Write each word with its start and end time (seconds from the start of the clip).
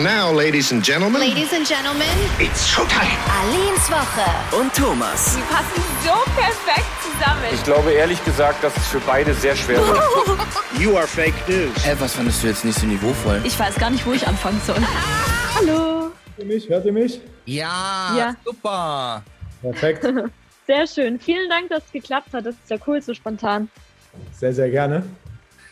And 0.00 0.08
now, 0.08 0.32
ladies 0.32 0.72
and 0.72 0.82
gentlemen, 0.82 1.20
Ladies 1.20 1.52
and 1.52 1.66
Gentlemen, 1.68 2.08
it's 2.38 2.66
showtime. 2.66 3.18
Alins 3.42 3.90
Woche. 3.90 4.56
Und 4.58 4.72
Thomas. 4.74 5.36
Die 5.36 5.42
passen 5.42 5.82
so 6.02 6.14
perfekt 6.40 6.86
zusammen. 7.02 7.42
Ich 7.52 7.62
glaube 7.64 7.92
ehrlich 7.92 8.24
gesagt, 8.24 8.64
dass 8.64 8.74
es 8.78 8.86
für 8.88 9.00
beide 9.00 9.34
sehr 9.34 9.54
schwer 9.54 9.86
wird. 9.86 10.00
You 10.78 10.96
are 10.96 11.06
fake 11.06 11.34
news. 11.46 11.84
Äh, 11.86 11.96
was 11.98 12.14
fandest 12.14 12.42
du 12.42 12.46
jetzt 12.46 12.64
nicht 12.64 12.78
so 12.78 12.86
niveauvoll? 12.86 13.42
Ich 13.44 13.58
weiß 13.58 13.74
gar 13.74 13.90
nicht, 13.90 14.06
wo 14.06 14.12
ich 14.14 14.26
anfangen 14.26 14.58
soll. 14.66 14.78
Hallo. 15.54 15.76
Hört 15.76 16.12
ihr 16.38 16.44
mich? 16.46 16.66
Hört 16.70 16.86
ihr 16.86 16.92
mich? 16.94 17.20
Ja, 17.44 18.14
Ja. 18.16 18.36
super. 18.42 19.22
Perfekt. 19.60 20.02
Sehr 20.66 20.86
schön. 20.86 21.20
Vielen 21.20 21.50
Dank, 21.50 21.68
dass 21.68 21.84
es 21.84 21.92
geklappt 21.92 22.32
hat. 22.32 22.46
Das 22.46 22.54
ist 22.54 22.70
ja 22.70 22.78
cool, 22.86 23.02
so 23.02 23.12
spontan. 23.12 23.68
Sehr, 24.32 24.54
sehr 24.54 24.70
gerne. 24.70 25.02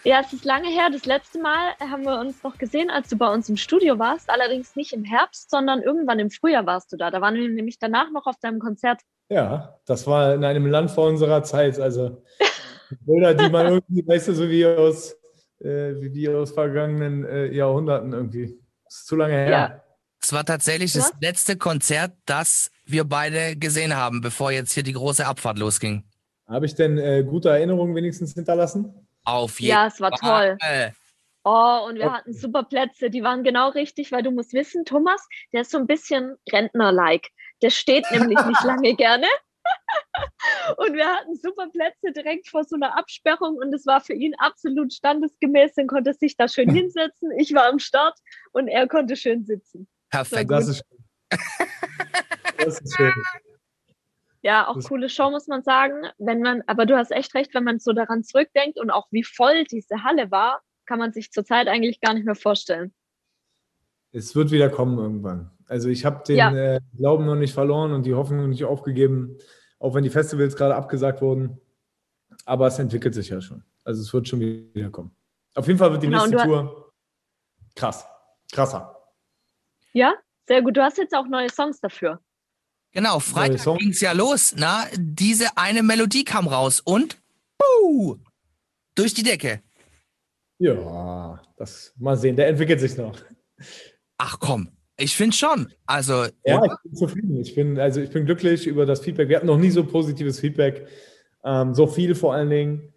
Ja, 0.08 0.22
es 0.24 0.32
ist 0.32 0.46
lange 0.46 0.70
her. 0.70 0.88
Das 0.90 1.04
letzte 1.04 1.38
Mal 1.38 1.74
haben 1.80 2.04
wir 2.04 2.18
uns 2.18 2.42
noch 2.42 2.56
gesehen, 2.56 2.88
als 2.88 3.10
du 3.10 3.18
bei 3.18 3.30
uns 3.30 3.50
im 3.50 3.58
Studio 3.58 3.98
warst. 3.98 4.30
Allerdings 4.30 4.74
nicht 4.74 4.94
im 4.94 5.04
Herbst, 5.04 5.50
sondern 5.50 5.82
irgendwann 5.82 6.18
im 6.18 6.30
Frühjahr 6.30 6.64
warst 6.64 6.90
du 6.90 6.96
da. 6.96 7.10
Da 7.10 7.20
waren 7.20 7.34
wir 7.34 7.46
nämlich 7.46 7.78
danach 7.78 8.10
noch 8.10 8.24
auf 8.24 8.36
deinem 8.40 8.58
Konzert. 8.58 9.02
Ja, 9.28 9.78
das 9.84 10.06
war 10.06 10.32
in 10.32 10.44
einem 10.44 10.64
Land 10.64 10.92
vor 10.92 11.08
unserer 11.08 11.42
Zeit. 11.42 11.78
Also 11.78 12.22
Bilder, 13.00 13.34
die 13.34 13.50
man 13.50 13.66
irgendwie, 13.86 14.08
weißt 14.08 14.28
du, 14.28 14.32
so 14.32 14.48
wie 14.48 14.64
aus, 14.64 15.12
äh, 15.60 16.00
wie 16.00 16.08
die 16.08 16.26
aus 16.30 16.52
vergangenen 16.52 17.26
äh, 17.26 17.54
Jahrhunderten 17.54 18.14
irgendwie. 18.14 18.58
Das 18.86 19.00
ist 19.00 19.08
zu 19.08 19.14
lange 19.14 19.34
her. 19.34 19.50
Ja. 19.50 19.84
Es 20.22 20.32
war 20.32 20.46
tatsächlich 20.46 20.94
das 20.94 21.12
Was? 21.12 21.20
letzte 21.20 21.58
Konzert, 21.58 22.12
das 22.24 22.70
wir 22.86 23.04
beide 23.04 23.56
gesehen 23.56 23.94
haben, 23.94 24.22
bevor 24.22 24.52
jetzt 24.52 24.72
hier 24.72 24.84
die 24.84 24.94
große 24.94 25.26
Abfahrt 25.26 25.58
losging. 25.58 26.04
Habe 26.46 26.64
ich 26.64 26.74
denn 26.74 26.96
äh, 26.96 27.24
gute 27.24 27.50
Erinnerungen 27.50 27.94
wenigstens 27.94 28.32
hinterlassen? 28.32 29.04
Auf 29.28 29.60
jeden 29.60 29.72
Ja, 29.72 29.86
es 29.86 30.00
war 30.00 30.10
toll. 30.12 30.56
Fall. 30.58 30.94
Oh, 31.44 31.86
und 31.86 31.96
wir 31.96 32.10
hatten 32.10 32.32
super 32.32 32.62
Plätze. 32.62 33.10
Die 33.10 33.22
waren 33.22 33.44
genau 33.44 33.68
richtig, 33.68 34.10
weil 34.10 34.22
du 34.22 34.30
musst 34.30 34.54
wissen, 34.54 34.86
Thomas, 34.86 35.26
der 35.52 35.62
ist 35.62 35.70
so 35.70 35.76
ein 35.78 35.86
bisschen 35.86 36.36
Rentner-like. 36.50 37.28
Der 37.60 37.68
steht 37.68 38.10
nämlich 38.10 38.38
nicht 38.42 38.64
lange 38.64 38.94
gerne. 38.94 39.26
Und 40.78 40.94
wir 40.94 41.06
hatten 41.06 41.36
super 41.36 41.68
Plätze 41.70 42.12
direkt 42.16 42.48
vor 42.48 42.64
so 42.64 42.76
einer 42.76 42.96
Absperrung 42.96 43.56
und 43.56 43.74
es 43.74 43.84
war 43.84 44.00
für 44.00 44.14
ihn 44.14 44.34
absolut 44.38 44.94
standesgemäß. 44.94 45.74
Dann 45.74 45.86
konnte 45.86 46.10
er 46.10 46.14
sich 46.14 46.38
da 46.38 46.48
schön 46.48 46.70
hinsetzen. 46.74 47.30
Ich 47.38 47.52
war 47.52 47.66
am 47.66 47.78
Start 47.78 48.18
und 48.52 48.68
er 48.68 48.88
konnte 48.88 49.14
schön 49.14 49.44
sitzen. 49.44 49.86
Perfekt. 50.10 50.50
Das 50.50 50.68
ist 50.68 50.82
schön. 50.88 51.38
Das 52.56 52.80
ist 52.80 52.96
schön. 52.96 53.12
Ja, 54.48 54.66
auch 54.66 54.76
Das- 54.76 54.88
coole 54.88 55.10
Show, 55.10 55.30
muss 55.30 55.46
man 55.46 55.62
sagen. 55.62 56.06
Wenn 56.16 56.40
man, 56.40 56.62
aber 56.66 56.86
du 56.86 56.96
hast 56.96 57.10
echt 57.10 57.34
recht, 57.34 57.52
wenn 57.54 57.64
man 57.64 57.80
so 57.80 57.92
daran 57.92 58.24
zurückdenkt 58.24 58.80
und 58.80 58.90
auch 58.90 59.06
wie 59.10 59.22
voll 59.22 59.64
diese 59.64 60.04
Halle 60.04 60.30
war, 60.30 60.62
kann 60.86 60.98
man 60.98 61.12
sich 61.12 61.30
zurzeit 61.32 61.68
eigentlich 61.68 62.00
gar 62.00 62.14
nicht 62.14 62.24
mehr 62.24 62.34
vorstellen. 62.34 62.94
Es 64.10 64.34
wird 64.34 64.50
wieder 64.50 64.70
kommen 64.70 64.96
irgendwann. 64.98 65.50
Also 65.66 65.90
ich 65.90 66.06
habe 66.06 66.22
den 66.26 66.36
Ja. 66.38 66.50
äh, 66.50 66.80
Glauben 66.96 67.26
noch 67.26 67.34
nicht 67.34 67.52
verloren 67.52 67.92
und 67.92 68.06
die 68.06 68.14
Hoffnung 68.14 68.40
noch 68.40 68.46
nicht 68.46 68.64
aufgegeben, 68.64 69.36
auch 69.80 69.92
wenn 69.94 70.02
die 70.02 70.08
Festivals 70.08 70.56
gerade 70.56 70.74
abgesagt 70.76 71.20
wurden. 71.20 71.60
Aber 72.46 72.68
es 72.68 72.78
entwickelt 72.78 73.14
sich 73.14 73.28
ja 73.28 73.42
schon. 73.42 73.62
Also 73.84 74.00
es 74.00 74.10
wird 74.14 74.28
schon 74.28 74.40
wieder 74.40 74.88
kommen. 74.88 75.14
Auf 75.56 75.66
jeden 75.66 75.78
Fall 75.78 75.92
wird 75.92 76.02
die 76.02 76.06
Genau, 76.06 76.24
nächste 76.26 76.46
Tour 76.48 76.94
krass. 77.76 78.06
Krasser. 78.50 78.96
Ja, 79.92 80.14
sehr 80.46 80.62
gut. 80.62 80.74
Du 80.74 80.82
hast 80.82 80.96
jetzt 80.96 81.14
auch 81.14 81.26
neue 81.26 81.50
Songs 81.50 81.80
dafür. 81.80 82.22
Genau, 82.92 83.20
Freitag 83.20 83.78
ging 83.78 83.90
es 83.90 84.00
ja 84.00 84.12
los. 84.12 84.54
Na, 84.56 84.86
diese 84.96 85.56
eine 85.56 85.82
Melodie 85.82 86.24
kam 86.24 86.48
raus 86.48 86.80
und 86.80 87.18
puh, 87.58 88.16
durch 88.94 89.14
die 89.14 89.22
Decke. 89.22 89.60
Ja, 90.58 91.40
das 91.56 91.92
mal 91.98 92.16
sehen. 92.16 92.36
Der 92.36 92.48
entwickelt 92.48 92.80
sich 92.80 92.96
noch. 92.96 93.16
Ach 94.16 94.38
komm, 94.40 94.68
ich 94.96 95.14
finde 95.14 95.36
schon. 95.36 95.72
Also, 95.86 96.26
Ja, 96.44 96.58
oder? 96.58 96.72
ich 96.72 96.82
bin 96.82 96.94
zufrieden. 96.96 97.40
Ich 97.40 97.54
bin, 97.54 97.78
also 97.78 98.00
ich 98.00 98.10
bin 98.10 98.26
glücklich 98.26 98.66
über 98.66 98.84
das 98.86 99.00
Feedback. 99.00 99.28
Wir 99.28 99.36
hatten 99.36 99.46
noch 99.46 99.58
nie 99.58 99.70
so 99.70 99.84
positives 99.84 100.40
Feedback. 100.40 100.88
Ähm, 101.44 101.74
so 101.74 101.86
viel 101.86 102.14
vor 102.14 102.34
allen 102.34 102.50
Dingen. 102.50 102.92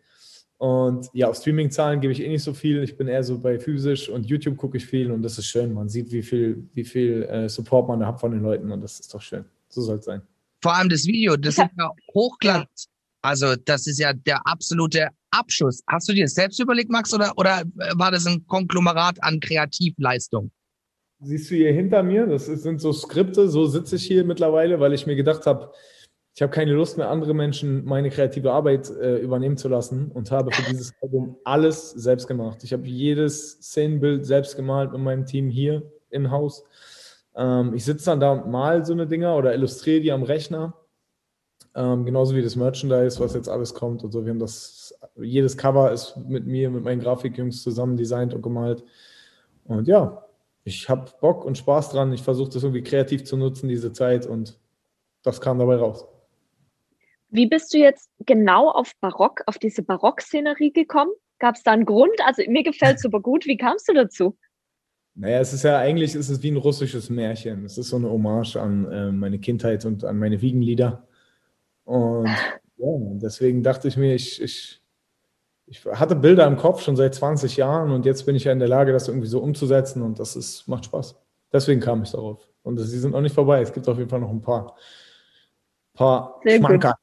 Und 0.58 1.10
ja, 1.14 1.28
auf 1.28 1.38
Streaming-Zahlen 1.38 2.02
gebe 2.02 2.14
ich 2.14 2.22
eh 2.22 2.28
nicht 2.30 2.44
so 2.44 2.54
viel. 2.54 2.84
Ich 2.84 2.96
bin 2.98 3.08
eher 3.08 3.24
so 3.24 3.40
bei 3.40 3.60
physisch 3.60 4.10
und 4.10 4.28
YouTube 4.28 4.58
gucke 4.58 4.78
ich 4.78 4.86
viel 4.86 5.12
und 5.12 5.24
das 5.24 5.38
ist 5.38 5.48
schön. 5.48 5.74
Man 5.74 5.90
sieht, 5.90 6.12
wie 6.12 6.22
viel, 6.22 6.70
wie 6.74 6.84
viel 6.84 7.24
äh, 7.24 7.50
Support 7.50 7.88
man 7.88 8.00
da 8.00 8.08
hat 8.08 8.20
von 8.20 8.32
den 8.32 8.42
Leuten 8.42 8.72
und 8.72 8.82
das 8.82 9.00
ist 9.00 9.14
doch 9.14 9.22
schön. 9.22 9.46
So 9.72 9.82
soll 9.82 9.98
es 9.98 10.06
sein. 10.06 10.22
vor 10.62 10.76
allem 10.76 10.90
das 10.90 11.06
Video, 11.06 11.36
das 11.36 11.58
ist 11.58 11.70
ja 11.78 11.92
Hochglanz. 12.14 12.88
Also, 13.24 13.56
das 13.66 13.88
ist 13.88 14.00
ja 14.00 14.14
der 14.14 14.46
absolute 14.46 15.10
Abschuss. 15.32 15.82
Hast 15.88 16.10
du 16.10 16.14
dir 16.14 16.26
das 16.26 16.34
selbst 16.34 16.60
überlegt, 16.60 16.90
Max, 16.90 17.14
oder, 17.14 17.32
oder 17.38 17.64
war 17.96 18.12
das 18.12 18.26
ein 18.26 18.46
Konglomerat 18.48 19.24
an 19.24 19.40
Kreativleistung? 19.40 20.52
Siehst 21.24 21.52
du 21.52 21.56
hier 21.56 21.72
hinter 21.72 22.02
mir? 22.02 22.26
Das 22.26 22.48
sind 22.48 22.82
so 22.82 22.92
Skripte. 22.92 23.48
So 23.48 23.68
sitze 23.68 23.96
ich 23.96 24.04
hier 24.06 24.24
mittlerweile, 24.24 24.80
weil 24.80 24.94
ich 24.94 25.06
mir 25.06 25.16
gedacht 25.16 25.46
habe, 25.46 25.72
ich 26.34 26.42
habe 26.42 26.52
keine 26.52 26.72
Lust 26.74 26.98
mehr, 26.98 27.10
andere 27.10 27.34
Menschen 27.34 27.86
meine 27.86 28.10
kreative 28.10 28.52
Arbeit 28.52 28.90
äh, 28.90 29.18
übernehmen 29.18 29.58
zu 29.58 29.68
lassen 29.68 30.12
und 30.12 30.32
habe 30.32 30.52
für 30.52 30.72
dieses 30.72 30.94
Album 31.02 31.38
alles 31.44 31.92
selbst 31.92 32.28
gemacht. 32.28 32.64
Ich 32.64 32.74
habe 32.74 32.88
jedes 32.88 33.52
Szenenbild 33.62 34.26
selbst 34.26 34.56
gemalt 34.56 34.94
mit 34.94 35.02
meinem 35.02 35.26
Team 35.26 35.50
hier 35.50 35.84
im 36.10 36.32
Haus. 36.32 36.64
Ähm, 37.36 37.74
ich 37.74 37.86
sitze 37.86 38.06
dann 38.06 38.20
da 38.20 38.32
und 38.32 38.52
mal 38.52 38.86
so 38.86 38.94
eine 38.94 39.08
Dinger 39.08 39.36
oder 39.36 39.54
illustriere 39.54 40.02
die 40.02 40.12
am 40.12 40.24
Rechner. 40.24 40.74
Ähm, 41.74 42.06
genauso 42.06 42.36
wie 42.36 42.42
das 42.42 42.56
Merchandise, 42.56 43.20
was 43.20 43.34
jetzt 43.34 43.48
alles 43.48 43.74
kommt 43.74 44.04
und 44.04 44.12
so. 44.12 44.26
Wir 44.26 44.32
haben 44.32 44.40
das, 44.40 44.94
jedes 45.16 45.58
Cover 45.58 45.92
ist 45.92 46.18
mit 46.18 46.46
mir, 46.46 46.70
mit 46.70 46.84
meinen 46.84 47.00
Grafikjungs 47.00 47.64
zusammen 47.64 47.96
designt 47.96 48.34
und 48.34 48.42
gemalt. 48.42 48.84
Und 49.66 49.88
ja, 49.88 50.26
ich 50.64 50.90
habe 50.90 51.10
Bock 51.22 51.46
und 51.46 51.58
Spaß 51.58 51.92
dran. 51.92 52.12
Ich 52.14 52.24
versuche 52.24 52.50
das 52.50 52.64
irgendwie 52.64 52.84
kreativ 52.84 53.24
zu 53.24 53.38
nutzen, 53.38 53.70
diese 53.70 53.94
Zeit, 53.94 54.26
und 54.26 54.60
das 55.24 55.40
kam 55.40 55.60
dabei 55.60 55.78
raus. 55.78 56.06
Wie 57.30 57.48
bist 57.48 57.74
du 57.74 57.78
jetzt 57.78 58.10
genau 58.26 58.70
auf 58.70 58.92
Barock, 59.00 59.42
auf 59.46 59.58
diese 59.58 59.82
Barock-Szenerie 59.82 60.74
gekommen? 60.74 61.12
Gab 61.40 61.56
es 61.56 61.64
da 61.64 61.72
einen 61.72 61.86
Grund? 61.86 62.20
Also 62.26 62.44
mir 62.48 62.64
gefällt 62.64 62.98
es 62.98 63.04
super 63.04 63.22
gut. 63.22 63.46
Wie 63.46 63.58
kamst 63.58 63.88
du 63.88 63.94
dazu? 63.94 64.38
Naja, 65.22 65.40
es 65.40 65.54
ist 65.54 65.62
ja 65.62 65.78
eigentlich 65.78 66.16
ist 66.16 66.30
es 66.30 66.42
wie 66.42 66.50
ein 66.50 66.58
russisches 66.58 67.12
Märchen. 67.12 67.64
Es 67.64 67.78
ist 67.78 67.90
so 67.90 67.98
eine 67.98 68.10
Hommage 68.10 68.56
an 68.56 68.92
äh, 68.92 69.12
meine 69.12 69.38
Kindheit 69.38 69.86
und 69.86 70.04
an 70.04 70.18
meine 70.18 70.42
Wiegenlieder. 70.42 71.06
Und 71.86 72.26
ja, 72.78 72.88
deswegen 73.22 73.62
dachte 73.62 73.88
ich 73.88 73.98
mir, 73.98 74.16
ich, 74.16 74.42
ich, 74.42 74.82
ich 75.68 75.86
hatte 75.86 76.16
Bilder 76.16 76.48
im 76.48 76.58
Kopf 76.58 76.82
schon 76.82 76.96
seit 76.96 77.14
20 77.14 77.56
Jahren 77.56 77.92
und 77.92 78.08
jetzt 78.08 78.26
bin 78.26 78.36
ich 78.36 78.46
ja 78.46 78.52
in 78.52 78.58
der 78.58 78.68
Lage, 78.68 78.94
das 78.94 79.10
irgendwie 79.10 79.28
so 79.28 79.40
umzusetzen 79.42 80.02
und 80.02 80.18
das 80.18 80.36
ist, 80.36 80.68
macht 80.68 80.86
Spaß. 80.86 81.16
Deswegen 81.54 81.82
kam 81.82 82.02
ich 82.02 82.10
darauf. 82.10 82.50
Und 82.64 82.80
sie 82.80 82.98
sind 82.98 83.12
noch 83.12 83.22
nicht 83.22 83.36
vorbei. 83.36 83.62
Es 83.62 83.72
gibt 83.72 83.88
auf 83.88 84.00
jeden 84.00 84.10
Fall 84.10 84.22
noch 84.22 84.32
ein 84.32 84.42
paar, 84.42 84.76
paar. 85.94 86.42
Schmankerl. 86.48 86.96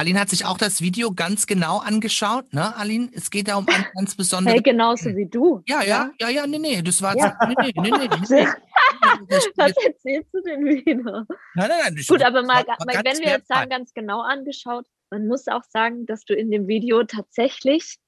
Aline 0.00 0.18
hat 0.18 0.30
sich 0.30 0.46
auch 0.46 0.56
das 0.56 0.80
Video 0.80 1.12
ganz 1.12 1.46
genau 1.46 1.76
angeschaut, 1.76 2.54
ne, 2.54 2.74
Aline? 2.76 3.10
Es 3.12 3.30
geht 3.30 3.48
da 3.48 3.56
um 3.56 3.68
eine 3.68 3.84
ganz 3.94 4.14
besondere. 4.14 4.54
Hey, 4.54 4.62
genauso 4.62 5.14
wie 5.14 5.26
du. 5.26 5.62
ja, 5.68 5.82
ja, 5.82 6.10
ja, 6.18 6.30
ja, 6.30 6.46
nee, 6.46 6.58
nee, 6.58 6.80
das 6.80 7.02
war. 7.02 7.14
Nee, 7.14 7.54
nee, 7.60 7.72
nee, 7.76 7.90
nee, 7.90 8.08
nee. 8.30 8.46
Was 9.56 9.76
erzählst 9.84 10.32
du 10.32 10.40
denn 10.40 10.64
wieder? 10.64 11.26
Nein, 11.54 11.68
nein, 11.68 11.78
nein. 11.82 11.96
Gut, 12.08 12.22
aber 12.22 12.42
mal, 12.42 12.64
wenn 12.64 13.18
wir 13.18 13.28
jetzt 13.28 13.48
sagen, 13.48 13.68
ganz 13.68 13.92
genau 13.92 14.22
angeschaut, 14.22 14.86
man 15.10 15.26
muss 15.26 15.46
auch 15.48 15.64
sagen, 15.68 16.06
dass 16.06 16.24
du 16.24 16.34
in 16.34 16.50
dem 16.50 16.66
Video 16.66 17.04
tatsächlich 17.04 17.98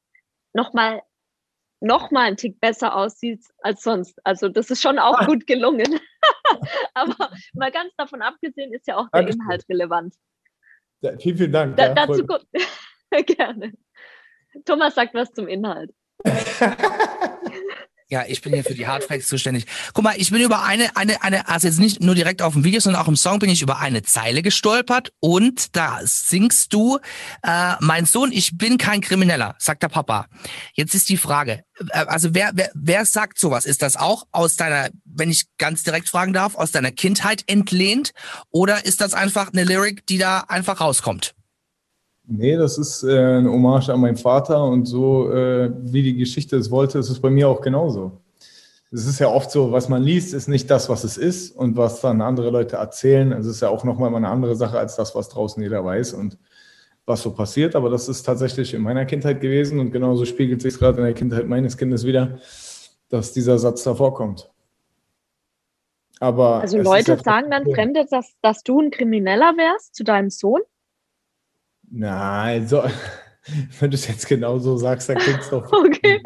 nochmal 0.55 1.03
noch 1.81 2.11
mal 2.11 2.23
einen 2.23 2.37
Tick 2.39 2.59
besser 2.59 2.95
aussiehst 2.95 3.53
als 3.59 3.83
sonst. 3.83 4.19
Also 4.25 4.49
das 4.49 4.71
ist 4.71 4.81
schon 4.81 4.99
auch 4.99 5.19
Ah. 5.21 5.27
gut 5.27 5.47
gelungen. 5.47 6.01
aber 6.95 7.33
mal 7.53 7.71
ganz 7.71 7.93
davon 7.99 8.23
abgesehen 8.23 8.73
ist 8.73 8.87
ja 8.87 8.97
auch 8.97 9.09
der. 9.11 9.29
Inhalt 9.29 9.69
relevant. 9.69 10.15
Ja, 11.03 11.19
vielen, 11.19 11.37
vielen 11.37 11.53
Dank. 11.53 11.77
Da, 11.77 11.93
dazu. 11.93 12.25
Gerne. 13.27 13.73
Thomas 14.65 14.95
sagt 14.95 15.15
was 15.15 15.31
zum 15.33 15.49
Inhalt. 15.49 15.91
Ja, 18.13 18.27
ich 18.29 18.43
bin 18.43 18.53
hier 18.53 18.63
für 18.63 18.75
die 18.75 18.87
Hardfacts 18.87 19.27
zuständig. 19.27 19.65
Guck 19.95 20.05
mal, 20.05 20.13
ich 20.19 20.31
bin 20.31 20.43
über 20.43 20.65
eine, 20.65 20.95
eine, 20.99 21.23
eine, 21.23 21.49
also 21.49 21.67
jetzt 21.67 21.81
nicht 21.81 22.03
nur 22.03 22.15
direkt 22.15 22.43
auf 22.43 22.53
dem 22.53 22.63
Video, 22.63 22.79
sondern 22.79 23.01
auch 23.01 23.09
im 23.09 23.17
Song 23.17 23.39
bin 23.39 23.49
ich 23.49 23.63
über 23.63 23.79
eine 23.79 24.03
Zeile 24.03 24.43
gestolpert 24.43 25.15
und 25.19 25.75
da 25.75 25.99
singst 26.05 26.75
du, 26.75 26.99
äh, 27.43 27.73
mein 27.81 28.05
Sohn, 28.05 28.31
ich 28.31 28.59
bin 28.59 28.77
kein 28.77 29.01
Krimineller, 29.01 29.55
sagt 29.59 29.83
der 29.83 29.89
Papa. 29.89 30.27
Jetzt 30.75 30.95
ist 30.95 31.09
die 31.09 31.17
Frage, 31.17 31.65
äh, 31.89 32.01
also 32.01 32.35
wer, 32.35 32.51
wer, 32.53 32.71
wer 32.75 33.07
sagt 33.07 33.39
sowas? 33.39 33.65
Ist 33.65 33.81
das 33.81 33.97
auch 33.97 34.27
aus 34.31 34.57
deiner, 34.57 34.91
wenn 35.07 35.31
ich 35.31 35.47
ganz 35.57 35.83
direkt 35.83 36.11
fragen 36.11 36.35
darf, 36.35 36.55
aus 36.55 36.71
deiner 36.71 36.93
Kindheit 36.93 37.45
entlehnt 37.47 38.13
oder 38.51 38.85
ist 38.85 39.01
das 39.01 39.15
einfach 39.15 39.55
eine 39.55 39.65
Lyric, 39.65 40.07
die 40.07 40.19
da 40.19 40.41
einfach 40.49 40.83
rauskommt? 40.83 41.35
Nee, 42.35 42.57
das 42.57 42.79
ist 42.79 43.03
äh, 43.05 43.11
eine 43.11 43.51
Hommage 43.51 43.91
an 43.91 44.01
meinen 44.01 44.17
Vater 44.17 44.65
und 44.65 44.87
so, 44.87 45.31
äh, 45.31 45.71
wie 45.83 46.03
die 46.03 46.17
Geschichte 46.17 46.57
es 46.57 46.71
wollte, 46.71 46.99
ist 46.99 47.11
es 47.11 47.21
bei 47.21 47.29
mir 47.29 47.47
auch 47.47 47.61
genauso. 47.61 48.13
Es 48.91 49.07
ist 49.07 49.19
ja 49.19 49.29
oft 49.29 49.51
so, 49.51 49.71
was 49.71 49.91
man 49.91 50.03
liest, 50.03 50.33
ist 50.33 50.49
nicht 50.49 50.71
das, 50.71 50.89
was 50.89 51.05
es 51.05 51.19
ist 51.19 51.55
und 51.55 51.77
was 51.77 52.01
dann 52.01 52.23
andere 52.23 52.49
Leute 52.49 52.77
erzählen. 52.77 53.33
Es 53.33 53.45
ist 53.45 53.61
ja 53.61 53.69
auch 53.69 53.85
nochmal 53.85 54.15
eine 54.15 54.29
andere 54.29 54.57
Sache 54.57 54.79
als 54.79 54.97
das, 54.97 55.15
was 55.15 55.29
draußen 55.29 55.63
jeder 55.63 55.85
weiß 55.85 56.15
und 56.15 56.39
was 57.05 57.21
so 57.21 57.33
passiert. 57.33 57.77
Aber 57.77 57.91
das 57.91 58.09
ist 58.09 58.23
tatsächlich 58.23 58.73
in 58.73 58.81
meiner 58.81 59.05
Kindheit 59.05 59.43
gewesen 59.43 59.79
und 59.79 59.91
genauso 59.91 60.25
spiegelt 60.25 60.63
sich 60.63 60.79
gerade 60.79 60.99
in 60.99 61.05
der 61.05 61.15
Kindheit 61.15 61.47
meines 61.47 61.77
Kindes 61.77 62.07
wieder, 62.07 62.39
dass 63.11 63.35
dieser 63.35 63.59
Satz 63.59 63.83
da 63.83 63.95
vorkommt. 63.95 64.51
Aber 66.19 66.63
Also 66.63 66.79
Leute 66.79 67.13
ja 67.13 67.19
sagen 67.19 67.51
dann 67.51 67.71
Fremde, 67.71 68.07
dass, 68.11 68.35
dass 68.41 68.63
du 68.63 68.81
ein 68.81 68.91
Krimineller 68.91 69.55
wärst 69.59 69.95
zu 69.95 70.03
deinem 70.03 70.31
Sohn? 70.31 70.63
Nein, 71.95 72.67
so, 72.67 72.83
wenn 73.81 73.91
du 73.91 73.95
es 73.97 74.09
jetzt 74.09 74.27
genau 74.27 74.59
so 74.59 74.77
sagst, 74.77 75.09
dann 75.09 75.19
klingt 75.19 75.41
es 75.41 75.51
doch. 75.51 75.71
Okay. 75.73 76.21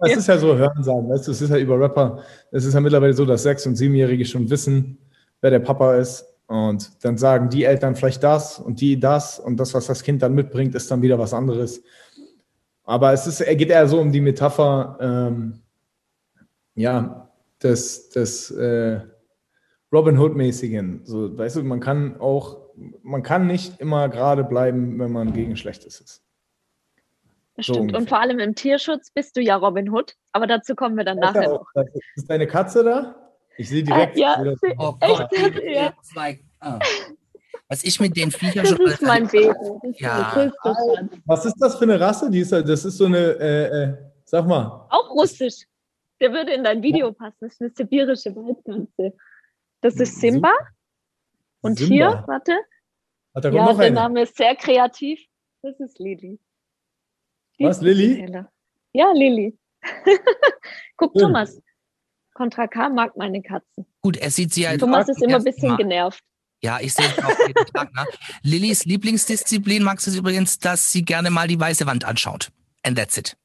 Es 0.00 0.10
Ja. 0.12 0.16
ist 0.18 0.28
ja 0.28 0.38
so 0.38 0.56
Hörensagen, 0.56 1.08
weißt 1.10 1.26
du, 1.26 1.32
es 1.32 1.40
ist 1.42 1.50
ja 1.50 1.56
über 1.58 1.78
Rapper. 1.78 2.22
Es 2.52 2.64
ist 2.64 2.72
ja 2.74 2.80
mittlerweile 2.80 3.12
so, 3.14 3.24
dass 3.24 3.42
Sechs- 3.42 3.66
und 3.66 3.74
Siebenjährige 3.74 4.24
schon 4.24 4.48
wissen, 4.48 4.96
wer 5.40 5.50
der 5.50 5.58
Papa 5.58 5.96
ist. 5.96 6.24
Und 6.46 7.04
dann 7.04 7.18
sagen 7.18 7.50
die 7.50 7.64
Eltern 7.64 7.96
vielleicht 7.96 8.22
das 8.22 8.60
und 8.60 8.80
die 8.80 8.98
das 9.00 9.40
und 9.40 9.58
das, 9.58 9.74
was 9.74 9.86
das 9.86 10.02
Kind 10.04 10.22
dann 10.22 10.34
mitbringt, 10.34 10.74
ist 10.76 10.88
dann 10.90 11.02
wieder 11.02 11.18
was 11.18 11.34
anderes. 11.34 11.82
Aber 12.84 13.12
es 13.12 13.26
ist, 13.26 13.44
geht 13.44 13.70
eher 13.70 13.88
so 13.88 14.00
um 14.00 14.12
die 14.12 14.20
Metapher, 14.20 14.96
ähm, 15.00 15.60
ja, 16.76 17.28
des, 17.62 18.08
des 18.10 18.52
äh, 18.52 19.00
Robin 19.92 20.16
Hood-mäßigen. 20.16 21.00
So, 21.04 21.36
weißt 21.36 21.56
du, 21.56 21.64
man 21.64 21.80
kann 21.80 22.20
auch, 22.20 22.67
man 23.02 23.22
kann 23.22 23.46
nicht 23.46 23.80
immer 23.80 24.08
gerade 24.08 24.44
bleiben, 24.44 24.98
wenn 24.98 25.12
man 25.12 25.32
gegen 25.32 25.56
Schlechtes 25.56 26.00
ist. 26.00 26.22
Das 27.56 27.66
So 27.66 27.74
stimmt. 27.74 27.96
Und 27.96 28.08
vor 28.08 28.20
allem 28.20 28.38
im 28.38 28.54
Tierschutz 28.54 29.10
bist 29.10 29.36
du 29.36 29.40
ja 29.40 29.56
Robin 29.56 29.90
Hood. 29.90 30.14
Aber 30.32 30.46
dazu 30.46 30.74
kommen 30.74 30.96
wir 30.96 31.04
dann 31.04 31.18
nachher 31.18 31.48
noch. 31.48 31.66
Ist 32.14 32.30
deine 32.30 32.46
Katze 32.46 32.84
da? 32.84 33.32
Ich 33.56 33.68
sehe 33.68 33.82
direkt. 33.82 34.16
Äh, 34.16 34.20
ja, 34.20 34.44
Oh 34.78 34.94
Echt? 35.00 35.18
Gott. 35.18 35.30
Ja. 35.64 35.92
Zwei. 36.02 36.40
Ah. 36.60 36.78
Was 37.68 37.84
ich 37.84 38.00
mit 38.00 38.16
den 38.16 38.30
Viechern 38.30 38.64
Das 38.64 38.76
schon 38.76 38.86
ist 38.86 39.02
mein 39.02 39.26
Baby. 39.26 39.52
Ja. 39.98 40.50
Was 41.26 41.44
ist 41.44 41.56
das 41.58 41.76
für 41.76 41.84
eine 41.84 42.00
Rasse? 42.00 42.30
Die 42.30 42.40
ist, 42.40 42.52
das 42.52 42.84
ist 42.84 42.96
so 42.96 43.06
eine, 43.06 43.18
äh, 43.18 43.82
äh, 43.82 43.94
sag 44.24 44.46
mal. 44.46 44.86
Auch 44.90 45.10
russisch. 45.10 45.66
Der 46.20 46.32
würde 46.32 46.52
in 46.52 46.64
dein 46.64 46.82
Video 46.82 47.12
passen. 47.12 47.36
Das 47.40 47.52
ist 47.54 47.60
eine 47.60 47.70
sibirische 47.70 48.34
Waldkatze. 48.34 49.16
Das 49.80 49.96
ist 49.96 50.20
Simba. 50.20 50.52
Und 51.60 51.78
Simba. 51.78 51.92
hier, 51.94 52.24
warte. 52.26 52.52
Hat 53.34 53.44
da 53.44 53.50
Ja, 53.50 53.64
noch 53.66 53.76
der 53.76 53.86
eine. 53.86 53.94
Name 53.94 54.22
ist 54.22 54.36
sehr 54.36 54.54
kreativ. 54.56 55.20
Das 55.62 55.78
ist 55.80 55.98
Lili. 55.98 56.38
Die 57.58 57.64
Was, 57.64 57.80
Lilly? 57.80 58.24
Ja, 58.92 59.12
Lili. 59.12 59.58
Guck, 60.96 61.12
Schön. 61.12 61.22
Thomas. 61.26 61.60
Contra 62.34 62.68
K 62.68 62.88
mag 62.88 63.16
meine 63.16 63.42
Katzen. 63.42 63.84
Gut, 64.00 64.16
er 64.16 64.30
sieht 64.30 64.54
sie 64.54 64.68
halt. 64.68 64.80
Thomas 64.80 65.08
ist 65.08 65.20
immer 65.22 65.36
ein 65.36 65.44
bisschen 65.44 65.70
Mal. 65.70 65.76
genervt. 65.76 66.22
Ja, 66.62 66.78
ich 66.80 66.94
sehe 66.94 67.06
es 67.06 67.24
auch 67.24 67.38
jeden 67.46 67.66
Tag. 67.74 67.92
Ne? 67.94 68.04
Lillys 68.42 68.84
Lieblingsdisziplin, 68.84 69.82
Max, 69.82 70.06
ist 70.06 70.16
übrigens, 70.16 70.58
dass 70.58 70.92
sie 70.92 71.04
gerne 71.04 71.30
mal 71.30 71.48
die 71.48 71.58
weiße 71.58 71.86
Wand 71.86 72.04
anschaut. 72.04 72.50
And 72.84 72.96
that's 72.96 73.16
it. 73.16 73.36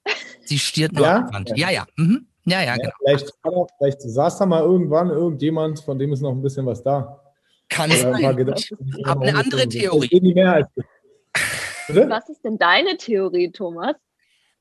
Sie 0.45 0.59
stiert 0.59 0.91
nur 0.93 1.05
Ja? 1.05 1.15
an 1.17 1.25
die 1.45 1.51
Wand. 1.51 1.57
Ja, 1.59 1.69
ja. 1.71 1.85
Mhm. 1.97 2.27
Ja, 2.45 2.59
ja, 2.61 2.65
Ja, 2.65 2.75
genau. 2.75 2.91
vielleicht, 2.99 3.31
vielleicht 3.77 4.01
saß 4.01 4.37
da 4.39 4.45
mal 4.45 4.61
irgendwann 4.61 5.09
irgendjemand, 5.09 5.79
von 5.79 5.97
dem 5.97 6.11
ist 6.13 6.21
noch 6.21 6.31
ein 6.31 6.41
bisschen 6.41 6.65
was 6.65 6.83
da. 6.83 7.22
Kann 7.73 7.89
sein. 7.91 8.55
Ich 8.55 9.05
habe 9.05 9.25
eine 9.25 9.37
andere 9.37 9.67
Theorie. 9.67 10.09
Was 11.87 12.29
ist 12.29 12.43
denn 12.43 12.57
deine 12.57 12.97
Theorie, 12.97 13.51
Thomas? 13.51 13.95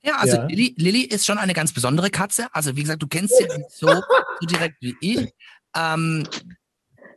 Ja, 0.03 0.17
also 0.17 0.37
Ja. 0.37 0.47
Lilly, 0.47 0.75
Lilly 0.79 1.03
ist 1.03 1.27
schon 1.27 1.39
eine 1.39 1.53
ganz 1.55 1.73
besondere 1.73 2.11
Katze. 2.11 2.47
Also 2.53 2.75
wie 2.77 2.83
gesagt, 2.83 3.03
du 3.03 3.07
kennst 3.07 3.37
sie 3.37 3.45
nicht 3.45 3.71
so, 3.71 3.87
so 3.87 4.47
direkt 4.47 4.77
wie 4.81 4.97
ich. 5.01 5.33
Ähm, 5.77 6.27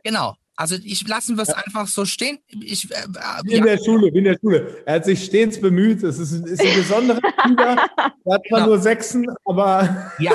genau. 0.04 0.36
Also 0.54 0.76
ich 0.82 1.06
lassen 1.06 1.36
wir 1.36 1.42
es 1.42 1.50
einfach 1.50 1.86
so 1.88 2.04
stehen. 2.04 2.38
Ich, 2.48 2.90
äh, 2.90 2.94
äh, 2.94 3.42
in 3.44 3.58
ja, 3.58 3.64
der 3.64 3.78
Schule, 3.84 4.08
in 4.08 4.24
der 4.24 4.36
Schule. 4.40 4.82
Er 4.86 4.94
hat 4.96 5.04
sich 5.04 5.24
stets 5.24 5.60
bemüht. 5.60 6.02
Es 6.02 6.18
ist, 6.18 6.32
ist 6.32 6.60
ein 6.60 6.76
besonderer 6.76 7.20
Schüler. 7.44 7.76
Er 7.96 8.34
hat 8.34 8.42
zwar 8.48 8.60
Genau. 8.60 8.66
nur 8.66 8.78
Sechsen, 8.78 9.26
aber 9.44 10.12
ja, 10.18 10.32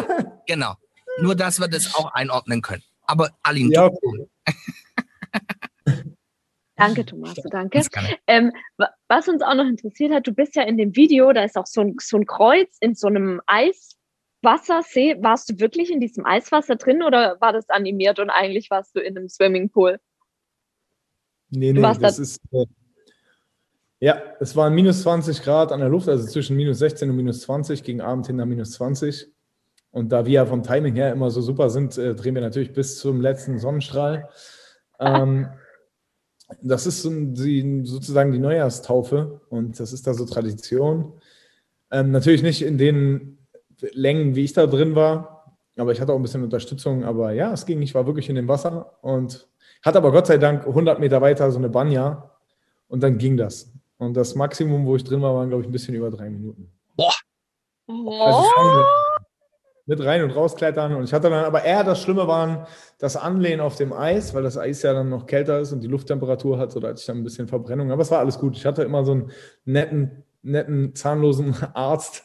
genau. 0.47 0.75
Nur, 1.21 1.35
dass 1.35 1.59
wir 1.59 1.67
das 1.67 1.95
auch 1.95 2.13
einordnen 2.13 2.61
können. 2.61 2.83
Aber 3.03 3.29
Aline, 3.43 3.73
ja, 3.73 3.85
okay. 3.85 4.27
Danke, 6.81 7.05
Thomas, 7.05 7.35
danke. 7.49 7.81
Ähm, 8.27 8.51
wa- 8.77 8.89
was 9.07 9.27
uns 9.27 9.41
auch 9.41 9.53
noch 9.53 9.65
interessiert 9.67 10.11
hat, 10.11 10.25
du 10.27 10.33
bist 10.33 10.55
ja 10.55 10.63
in 10.63 10.77
dem 10.77 10.95
Video, 10.95 11.31
da 11.33 11.43
ist 11.43 11.57
auch 11.57 11.67
so 11.67 11.81
ein, 11.81 11.95
so 11.99 12.17
ein 12.17 12.25
Kreuz 12.25 12.77
in 12.79 12.95
so 12.95 13.07
einem 13.07 13.41
Eiswassersee. 13.47 15.17
Warst 15.21 15.49
du 15.49 15.59
wirklich 15.59 15.91
in 15.91 15.99
diesem 15.99 16.25
Eiswasser 16.25 16.75
drin 16.75 17.03
oder 17.03 17.37
war 17.39 17.53
das 17.53 17.69
animiert 17.69 18.19
und 18.19 18.29
eigentlich 18.29 18.69
warst 18.71 18.95
du 18.95 18.99
in 18.99 19.17
einem 19.17 19.29
Swimmingpool? 19.29 19.99
Nee, 21.49 21.73
nee, 21.73 21.81
das 21.81 21.99
da- 21.99 22.07
ist. 22.07 22.41
Äh, 22.51 22.65
ja, 23.99 24.19
es 24.39 24.55
waren 24.55 24.73
minus 24.73 25.03
20 25.03 25.43
Grad 25.43 25.71
an 25.71 25.79
der 25.79 25.89
Luft, 25.89 26.09
also 26.09 26.25
zwischen 26.27 26.55
minus 26.57 26.79
16 26.79 27.09
und 27.11 27.15
minus 27.15 27.41
20, 27.41 27.83
gegen 27.83 28.01
Abend 28.01 28.25
hin 28.25 28.37
nach 28.37 28.45
minus 28.47 28.71
20. 28.71 29.27
Und 29.91 30.11
da 30.11 30.25
wir 30.25 30.31
ja 30.31 30.45
vom 30.47 30.63
Timing 30.63 30.95
her 30.95 31.11
immer 31.11 31.29
so 31.29 31.41
super 31.41 31.69
sind, 31.69 31.97
äh, 31.97 32.15
drehen 32.15 32.33
wir 32.33 32.41
natürlich 32.41 32.73
bis 32.73 32.97
zum 32.97 33.21
letzten 33.21 33.59
Sonnenstrahl. 33.59 34.27
Ähm, 34.99 35.49
das 36.61 36.85
ist 36.85 37.01
so 37.01 37.09
die, 37.09 37.81
sozusagen 37.83 38.31
die 38.31 38.39
Neujahrstaufe 38.39 39.41
und 39.49 39.79
das 39.79 39.93
ist 39.93 40.07
da 40.07 40.13
so 40.13 40.25
Tradition. 40.25 41.13
Ähm, 41.91 42.11
natürlich 42.11 42.43
nicht 42.43 42.61
in 42.61 42.77
den 42.77 43.37
Längen, 43.93 44.35
wie 44.35 44.43
ich 44.43 44.53
da 44.53 44.67
drin 44.67 44.95
war, 44.95 45.57
aber 45.77 45.91
ich 45.91 46.01
hatte 46.01 46.13
auch 46.13 46.17
ein 46.17 46.21
bisschen 46.21 46.43
Unterstützung. 46.43 47.03
Aber 47.03 47.31
ja, 47.31 47.51
es 47.53 47.65
ging, 47.65 47.81
ich 47.81 47.95
war 47.95 48.05
wirklich 48.05 48.29
in 48.29 48.35
dem 48.35 48.47
Wasser 48.47 48.97
und 49.01 49.47
hatte 49.81 49.97
aber 49.97 50.11
Gott 50.11 50.27
sei 50.27 50.37
Dank 50.37 50.67
100 50.67 50.99
Meter 50.99 51.21
weiter 51.21 51.51
so 51.51 51.57
eine 51.57 51.69
Banja 51.69 52.31
und 52.87 53.01
dann 53.01 53.17
ging 53.17 53.37
das. 53.37 53.71
Und 53.97 54.15
das 54.15 54.35
Maximum, 54.35 54.85
wo 54.85 54.95
ich 54.95 55.03
drin 55.03 55.21
war, 55.21 55.35
waren, 55.35 55.49
glaube 55.49 55.63
ich, 55.63 55.69
ein 55.69 55.71
bisschen 55.71 55.95
über 55.95 56.09
drei 56.09 56.29
Minuten. 56.29 56.71
Also 56.97 57.11
Oh, 57.87 58.43
schon 58.55 58.85
mit 59.91 60.05
rein 60.05 60.23
und 60.23 60.31
rausklettern. 60.31 60.95
Und 60.95 61.03
ich 61.03 61.13
hatte 61.13 61.29
dann 61.29 61.43
aber 61.43 61.63
eher 61.63 61.83
das 61.83 62.01
Schlimme 62.01 62.27
waren 62.27 62.65
das 62.97 63.17
Anlehnen 63.17 63.59
auf 63.59 63.75
dem 63.75 63.91
Eis, 63.91 64.33
weil 64.33 64.43
das 64.43 64.57
Eis 64.57 64.81
ja 64.83 64.93
dann 64.93 65.09
noch 65.09 65.25
kälter 65.25 65.59
ist 65.59 65.73
und 65.73 65.81
die 65.81 65.87
Lufttemperatur 65.87 66.57
hat, 66.57 66.71
so 66.71 66.79
da 66.79 66.89
hatte 66.89 66.99
ich 66.99 67.05
dann 67.05 67.17
ein 67.17 67.23
bisschen 67.23 67.47
Verbrennung. 67.47 67.91
Aber 67.91 68.01
es 68.01 68.09
war 68.09 68.19
alles 68.19 68.39
gut. 68.39 68.55
Ich 68.55 68.65
hatte 68.65 68.83
immer 68.83 69.03
so 69.03 69.11
einen 69.11 69.31
netten, 69.65 70.23
netten, 70.43 70.95
zahnlosen 70.95 71.55
Arzt, 71.73 72.23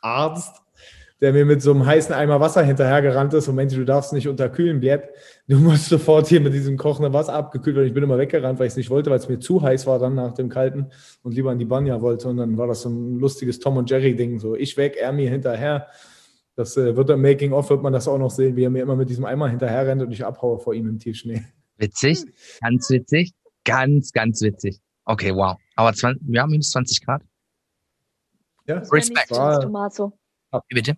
Arzt, 0.00 0.62
der 1.20 1.32
mir 1.32 1.44
mit 1.44 1.62
so 1.62 1.72
einem 1.72 1.84
heißen 1.84 2.14
Eimer 2.14 2.38
Wasser 2.38 2.62
hinterhergerannt 2.62 3.34
ist 3.34 3.48
und 3.48 3.56
meinte, 3.56 3.74
du 3.74 3.84
darfst 3.84 4.12
nicht 4.12 4.28
unterkühlen, 4.28 4.78
Björn. 4.78 5.02
Du 5.48 5.58
musst 5.58 5.88
sofort 5.88 6.28
hier 6.28 6.40
mit 6.40 6.54
diesem 6.54 6.76
kochenden 6.76 7.12
Wasser 7.12 7.34
abgekühlt 7.34 7.74
werden. 7.74 7.88
Ich 7.88 7.94
bin 7.94 8.04
immer 8.04 8.18
weggerannt, 8.18 8.60
weil 8.60 8.66
ich 8.66 8.74
es 8.74 8.76
nicht 8.76 8.90
wollte, 8.90 9.10
weil 9.10 9.18
es 9.18 9.28
mir 9.28 9.40
zu 9.40 9.62
heiß 9.62 9.86
war 9.88 9.98
dann 9.98 10.14
nach 10.14 10.34
dem 10.34 10.48
Kalten 10.48 10.90
und 11.24 11.34
lieber 11.34 11.50
in 11.50 11.58
die 11.58 11.64
Banja 11.64 12.00
wollte. 12.00 12.28
Und 12.28 12.36
dann 12.36 12.56
war 12.56 12.68
das 12.68 12.82
so 12.82 12.88
ein 12.88 13.18
lustiges 13.18 13.58
Tom 13.58 13.78
und 13.78 13.90
Jerry-Ding. 13.90 14.38
So, 14.38 14.54
ich 14.54 14.76
weg, 14.76 14.96
er 15.00 15.12
mir 15.12 15.28
hinterher. 15.28 15.88
Das 16.56 16.76
äh, 16.76 16.96
wird 16.96 17.10
im 17.10 17.20
Making-of, 17.22 17.68
wird 17.70 17.82
man 17.82 17.92
das 17.92 18.06
auch 18.06 18.18
noch 18.18 18.30
sehen, 18.30 18.54
wie 18.56 18.64
er 18.64 18.70
mir 18.70 18.82
immer 18.82 18.94
mit 18.96 19.08
diesem 19.10 19.24
Eimer 19.24 19.48
hinterher 19.48 19.86
rennt 19.86 20.02
und 20.02 20.12
ich 20.12 20.24
abhaue 20.24 20.58
vor 20.60 20.72
ihm 20.74 20.88
im 20.88 20.98
Tiefschnee. 20.98 21.44
Witzig, 21.78 22.24
ganz 22.60 22.88
witzig, 22.90 23.32
ganz, 23.64 24.12
ganz 24.12 24.40
witzig. 24.40 24.78
Okay, 25.04 25.34
wow. 25.34 25.56
Aber 25.74 25.92
20, 25.92 26.22
ja, 26.28 26.46
minus 26.46 26.70
20 26.70 27.04
Grad. 27.04 27.22
Ja, 28.66 28.76
das 28.78 28.88
wäre 28.90 28.96
Respekt. 28.98 29.28
Tommaso. 29.30 30.12
Wie 30.68 30.74
bitte? 30.74 30.94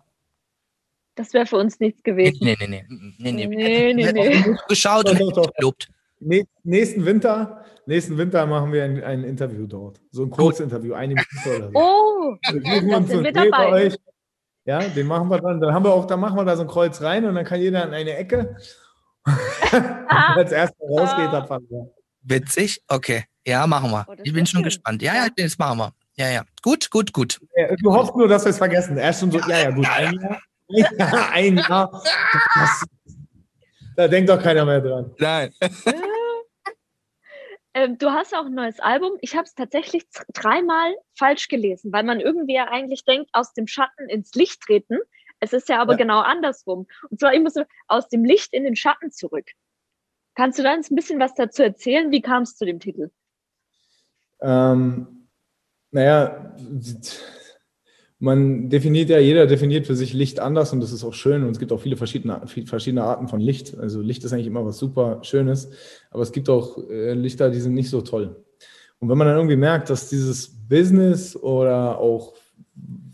Das 1.15 1.33
wäre 1.33 1.47
für 1.47 1.57
uns 1.57 1.79
nichts 1.79 2.03
gewesen. 2.03 2.37
nee, 2.41 2.55
nee, 2.59 2.67
nee. 2.67 2.85
nee, 3.17 3.31
nee. 3.31 3.47
Nee, 3.47 3.93
nee, 3.93 4.05
Wir 4.13 4.13
nee. 4.13 4.55
geschaut 4.69 5.09
und 5.09 5.17
gelobt. 5.57 5.89
Nä- 6.19 6.45
Nächsten 6.63 7.05
Winter, 7.05 7.63
nächsten 7.87 8.17
Winter 8.17 8.45
machen 8.45 8.71
wir 8.71 8.83
ein, 8.83 9.03
ein 9.03 9.23
Interview 9.23 9.65
dort. 9.65 9.99
So 10.11 10.23
ein 10.23 10.29
Kurzinterview, 10.29 10.93
eine 10.93 11.15
Minute 11.15 11.57
oder 11.57 11.67
so. 11.71 11.71
Oh, 11.73 12.37
Wir 12.53 12.97
uns 12.97 13.09
sind 13.09 13.23
wir 13.23 13.27
einen 13.29 13.33
Dreh 13.35 13.49
bei 13.49 13.63
dabei. 13.65 13.71
euch. 13.87 13.95
Ja, 14.67 14.79
den 14.79 15.07
machen 15.07 15.29
wir 15.29 15.39
dann. 15.39 15.61
Dann 15.61 15.73
haben 15.73 15.85
wir 15.85 15.93
auch, 15.93 16.05
dann 16.05 16.19
machen 16.19 16.35
wir 16.37 16.43
da 16.45 16.55
so 16.57 16.63
ein 16.63 16.67
Kreuz 16.67 17.01
rein 17.01 17.25
und 17.25 17.35
dann 17.35 17.45
kann 17.45 17.59
jeder 17.61 17.85
in 17.87 17.93
eine 17.93 18.15
Ecke. 18.17 18.57
Ah. 19.23 20.33
Als 20.35 20.51
erster 20.51 20.75
rausgeht, 20.85 21.31
dann 21.33 21.47
fahren 21.47 21.65
wir. 21.69 21.89
Witzig? 22.23 22.81
Okay. 22.89 23.23
Ja, 23.45 23.65
machen 23.65 23.89
wir. 23.91 24.05
Oh, 24.09 24.13
ich 24.21 24.33
bin 24.33 24.45
schon 24.45 24.57
schön. 24.59 24.63
gespannt. 24.65 25.01
Ja, 25.01 25.15
ja, 25.15 25.23
Ja. 25.25 25.29
das 25.35 25.57
machen 25.57 25.77
wir. 25.79 25.93
Ja, 26.17 26.29
ja. 26.29 26.43
Gut, 26.61 26.91
gut, 26.91 27.13
gut. 27.13 27.39
Ja, 27.55 27.67
Du 27.81 27.93
hoffst 27.93 28.13
nur, 28.15 28.27
dass 28.27 28.43
wir 28.43 28.49
es 28.49 28.57
vergessen. 28.57 28.97
Er 28.97 29.11
ist 29.11 29.19
schon 29.21 29.31
so, 29.31 29.39
ja, 29.39 29.59
ja, 29.59 29.71
gut, 29.71 29.87
ein 29.89 30.13
Jahr. 30.19 30.41
Ja, 30.67 31.29
ein 31.31 31.57
Jahr. 31.57 32.03
Das, 32.59 32.83
da 33.95 34.07
denkt 34.09 34.29
doch 34.29 34.41
keiner 34.41 34.65
mehr 34.65 34.81
dran. 34.81 35.11
Nein. 35.17 35.51
Ähm, 37.77 37.99
du 37.99 38.09
hast 38.09 38.33
auch 38.33 38.47
ein 38.47 38.55
neues 38.55 38.79
Album. 38.79 39.19
Ich 39.21 39.35
habe 39.35 39.43
es 39.43 39.53
tatsächlich 39.53 40.07
dreimal 40.33 40.95
falsch 41.15 41.47
gelesen, 41.47 41.93
weil 41.93 42.03
man 42.03 42.19
irgendwie 42.19 42.55
ja 42.55 42.69
eigentlich 42.69 43.05
denkt, 43.05 43.29
aus 43.33 43.53
dem 43.53 43.67
Schatten 43.67 44.09
ins 44.09 44.33
Licht 44.33 44.61
treten. 44.61 44.97
Es 45.39 45.53
ist 45.53 45.69
ja 45.69 45.79
aber 45.79 45.91
Ja. 45.91 45.97
genau 45.97 46.21
andersrum. 46.21 46.87
Und 47.11 47.19
zwar 47.19 47.35
immer 47.35 47.51
so 47.51 47.63
aus 47.87 48.09
dem 48.09 48.25
Licht 48.25 48.51
in 48.53 48.63
den 48.63 48.75
Schatten 48.75 49.11
zurück. 49.11 49.51
Kannst 50.33 50.57
du 50.57 50.63
da 50.63 50.73
uns 50.73 50.89
ein 50.89 50.95
bisschen 50.95 51.19
was 51.19 51.35
dazu 51.35 51.61
erzählen? 51.61 52.09
Wie 52.09 52.21
kam 52.21 52.41
es 52.43 52.55
zu 52.55 52.65
dem 52.65 52.79
Titel? 52.79 53.11
Ähm, 54.41 55.27
naja, 55.91 56.55
man 58.19 58.69
definiert 58.69 59.09
ja, 59.09 59.19
jeder 59.19 59.45
definiert 59.45 59.85
für 59.85 59.95
sich 59.95 60.13
Licht 60.13 60.39
anders 60.39 60.73
und 60.73 60.79
das 60.79 60.91
ist 60.91 61.03
auch 61.03 61.13
schön 61.13 61.43
und 61.43 61.51
es 61.51 61.59
gibt 61.59 61.71
auch 61.71 61.81
viele 61.81 61.97
verschiedene, 61.97 62.41
verschiedene 62.65 63.03
Arten 63.03 63.27
von 63.27 63.39
Licht. 63.39 63.77
Also 63.77 64.01
Licht 64.01 64.23
ist 64.23 64.33
eigentlich 64.33 64.47
immer 64.47 64.65
was 64.65 64.77
super 64.77 65.19
Schönes, 65.21 65.69
aber 66.09 66.23
es 66.23 66.31
gibt 66.31 66.49
auch 66.49 66.77
äh, 66.89 67.13
Lichter, 67.13 67.49
die 67.51 67.59
sind 67.59 67.75
nicht 67.75 67.89
so 67.89 68.01
toll. 68.01 68.43
Und 68.99 69.09
wenn 69.09 69.17
man 69.17 69.27
dann 69.27 69.37
irgendwie 69.37 69.55
merkt, 69.55 69.91
dass 69.91 70.09
dieses 70.09 70.49
Business 70.67 71.35
oder 71.35 71.99
auch 71.99 72.33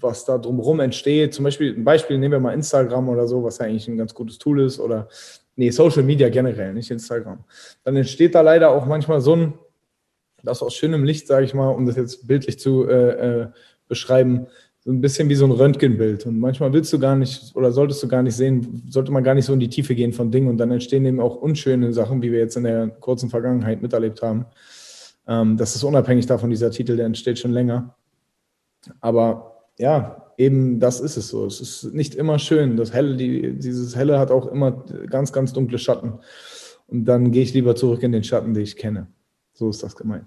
was 0.03 0.25
da 0.25 0.37
drumherum 0.37 0.79
entsteht. 0.81 1.33
Zum 1.33 1.43
Beispiel, 1.43 1.75
ein 1.75 1.83
Beispiel 1.83 2.17
nehmen 2.17 2.33
wir 2.33 2.39
mal 2.39 2.53
Instagram 2.53 3.09
oder 3.09 3.27
so, 3.27 3.43
was 3.43 3.57
ja 3.57 3.65
eigentlich 3.65 3.87
ein 3.87 3.97
ganz 3.97 4.13
gutes 4.13 4.37
Tool 4.37 4.61
ist, 4.61 4.79
oder 4.79 5.07
nee, 5.55 5.71
Social 5.71 6.03
Media 6.03 6.29
generell, 6.29 6.73
nicht 6.73 6.91
Instagram. 6.91 7.43
Dann 7.83 7.95
entsteht 7.95 8.35
da 8.35 8.41
leider 8.41 8.69
auch 8.69 8.85
manchmal 8.85 9.21
so 9.21 9.35
ein, 9.35 9.53
das 10.43 10.61
aus 10.61 10.75
schönem 10.75 11.03
Licht, 11.03 11.27
sage 11.27 11.45
ich 11.45 11.53
mal, 11.53 11.69
um 11.69 11.85
das 11.85 11.95
jetzt 11.95 12.27
bildlich 12.27 12.59
zu 12.59 12.87
äh, 12.87 13.41
äh, 13.41 13.47
beschreiben, 13.87 14.47
so 14.85 14.91
ein 14.91 14.99
bisschen 14.99 15.29
wie 15.29 15.35
so 15.35 15.45
ein 15.45 15.51
Röntgenbild. 15.51 16.25
Und 16.25 16.39
manchmal 16.39 16.73
willst 16.73 16.91
du 16.91 16.99
gar 16.99 17.15
nicht 17.15 17.55
oder 17.55 17.71
solltest 17.71 18.03
du 18.03 18.07
gar 18.07 18.21
nicht 18.21 18.35
sehen, 18.35 18.83
sollte 18.89 19.11
man 19.11 19.23
gar 19.23 19.33
nicht 19.33 19.45
so 19.45 19.53
in 19.53 19.59
die 19.59 19.69
Tiefe 19.69 19.95
gehen 19.95 20.11
von 20.11 20.29
Dingen. 20.29 20.49
Und 20.49 20.57
dann 20.57 20.71
entstehen 20.71 21.05
eben 21.05 21.21
auch 21.21 21.35
unschöne 21.35 21.93
Sachen, 21.93 22.21
wie 22.21 22.31
wir 22.31 22.39
jetzt 22.39 22.57
in 22.57 22.63
der 22.63 22.89
kurzen 22.89 23.29
Vergangenheit 23.29 23.81
miterlebt 23.81 24.21
haben. 24.21 24.45
Ähm, 25.25 25.55
das 25.55 25.75
ist 25.75 25.83
unabhängig 25.83 26.25
davon, 26.25 26.49
dieser 26.49 26.71
Titel, 26.71 26.97
der 26.97 27.05
entsteht 27.05 27.39
schon 27.39 27.51
länger. 27.51 27.95
Aber 28.99 29.69
ja, 29.77 30.33
eben 30.37 30.81
das 30.81 30.99
ist 30.99 31.15
es 31.15 31.29
so. 31.29 31.45
Es 31.45 31.61
ist 31.61 31.93
nicht 31.93 32.13
immer 32.15 32.37
schön. 32.37 32.75
Das 32.75 32.91
Helle, 32.91 33.15
die, 33.15 33.53
dieses 33.57 33.95
Helle 33.95 34.19
hat 34.19 34.31
auch 34.31 34.47
immer 34.47 34.83
ganz, 35.09 35.31
ganz 35.31 35.53
dunkle 35.53 35.77
Schatten. 35.77 36.19
Und 36.87 37.05
dann 37.05 37.31
gehe 37.31 37.43
ich 37.43 37.53
lieber 37.53 37.75
zurück 37.77 38.03
in 38.03 38.11
den 38.11 38.25
Schatten, 38.25 38.53
den 38.53 38.63
ich 38.63 38.75
kenne. 38.75 39.07
So 39.53 39.69
ist 39.69 39.81
das 39.81 39.95
gemeint. 39.95 40.25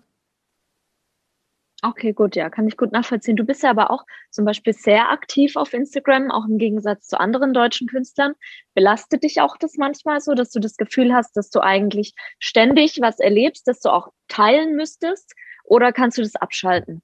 Okay, 1.88 2.12
gut, 2.12 2.34
ja, 2.34 2.50
kann 2.50 2.66
ich 2.66 2.76
gut 2.76 2.90
nachvollziehen. 2.90 3.36
Du 3.36 3.44
bist 3.44 3.62
ja 3.62 3.70
aber 3.70 3.92
auch 3.92 4.04
zum 4.30 4.44
Beispiel 4.44 4.72
sehr 4.72 5.08
aktiv 5.10 5.54
auf 5.54 5.72
Instagram, 5.72 6.32
auch 6.32 6.44
im 6.48 6.58
Gegensatz 6.58 7.06
zu 7.06 7.20
anderen 7.20 7.54
deutschen 7.54 7.86
Künstlern. 7.86 8.32
Belastet 8.74 9.22
dich 9.22 9.40
auch 9.40 9.56
das 9.56 9.76
manchmal 9.76 10.20
so, 10.20 10.34
dass 10.34 10.50
du 10.50 10.58
das 10.58 10.76
Gefühl 10.76 11.14
hast, 11.14 11.36
dass 11.36 11.48
du 11.50 11.60
eigentlich 11.60 12.14
ständig 12.40 13.00
was 13.00 13.20
erlebst, 13.20 13.68
dass 13.68 13.78
du 13.78 13.90
auch 13.90 14.08
teilen 14.26 14.74
müsstest? 14.74 15.32
Oder 15.62 15.92
kannst 15.92 16.18
du 16.18 16.22
das 16.22 16.34
abschalten? 16.34 17.02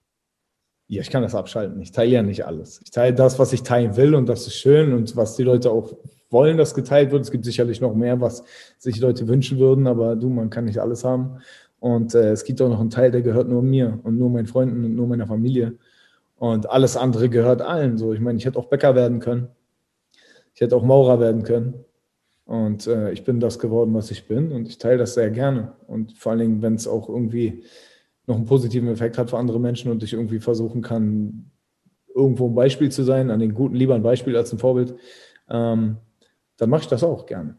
Ja, 0.88 1.00
ich 1.00 1.10
kann 1.10 1.22
das 1.22 1.36
abschalten. 1.36 1.80
Ich 1.80 1.92
teile 1.92 2.10
ja 2.10 2.22
nicht 2.22 2.44
alles. 2.44 2.80
Ich 2.82 2.90
teile 2.90 3.14
das, 3.14 3.38
was 3.38 3.52
ich 3.52 3.62
teilen 3.62 3.96
will 3.96 4.16
und 4.16 4.26
das 4.26 4.48
ist 4.48 4.56
schön 4.56 4.92
und 4.92 5.14
was 5.16 5.36
die 5.36 5.44
Leute 5.44 5.70
auch 5.70 5.96
wollen, 6.28 6.56
dass 6.56 6.74
geteilt 6.74 7.12
wird. 7.12 7.22
Es 7.22 7.30
gibt 7.30 7.44
sicherlich 7.44 7.80
noch 7.80 7.94
mehr, 7.94 8.20
was 8.20 8.42
sich 8.78 8.98
Leute 8.98 9.28
wünschen 9.28 9.58
würden, 9.58 9.86
aber 9.86 10.16
du, 10.16 10.28
man 10.28 10.50
kann 10.50 10.64
nicht 10.64 10.78
alles 10.78 11.04
haben. 11.04 11.40
Und 11.82 12.14
äh, 12.14 12.30
es 12.30 12.44
gibt 12.44 12.62
auch 12.62 12.68
noch 12.68 12.78
einen 12.78 12.90
Teil, 12.90 13.10
der 13.10 13.22
gehört 13.22 13.48
nur 13.48 13.60
mir 13.60 13.98
und 14.04 14.16
nur 14.16 14.30
meinen 14.30 14.46
Freunden 14.46 14.84
und 14.84 14.94
nur 14.94 15.08
meiner 15.08 15.26
Familie. 15.26 15.78
Und 16.36 16.70
alles 16.70 16.96
andere 16.96 17.28
gehört 17.28 17.60
allen. 17.60 17.98
So, 17.98 18.12
ich 18.12 18.20
meine, 18.20 18.38
ich 18.38 18.44
hätte 18.44 18.56
auch 18.60 18.66
Bäcker 18.66 18.94
werden 18.94 19.18
können. 19.18 19.48
Ich 20.54 20.60
hätte 20.60 20.76
auch 20.76 20.84
Maurer 20.84 21.18
werden 21.18 21.42
können. 21.42 21.84
Und 22.44 22.86
äh, 22.86 23.10
ich 23.10 23.24
bin 23.24 23.40
das 23.40 23.58
geworden, 23.58 23.92
was 23.94 24.12
ich 24.12 24.28
bin. 24.28 24.52
Und 24.52 24.68
ich 24.68 24.78
teile 24.78 24.98
das 24.98 25.14
sehr 25.14 25.32
gerne. 25.32 25.72
Und 25.88 26.16
vor 26.16 26.30
allen 26.30 26.38
Dingen, 26.38 26.62
wenn 26.62 26.76
es 26.76 26.86
auch 26.86 27.08
irgendwie 27.08 27.64
noch 28.28 28.36
einen 28.36 28.46
positiven 28.46 28.88
Effekt 28.88 29.18
hat 29.18 29.30
für 29.30 29.38
andere 29.38 29.58
Menschen 29.58 29.90
und 29.90 30.04
ich 30.04 30.12
irgendwie 30.12 30.38
versuchen 30.38 30.82
kann, 30.82 31.50
irgendwo 32.14 32.46
ein 32.46 32.54
Beispiel 32.54 32.92
zu 32.92 33.02
sein, 33.02 33.28
an 33.28 33.40
den 33.40 33.54
Guten 33.54 33.74
lieber 33.74 33.96
ein 33.96 34.04
Beispiel 34.04 34.36
als 34.36 34.52
ein 34.52 34.60
Vorbild, 34.60 34.94
ähm, 35.50 35.96
dann 36.58 36.70
mache 36.70 36.82
ich 36.82 36.88
das 36.88 37.02
auch 37.02 37.26
gerne. 37.26 37.56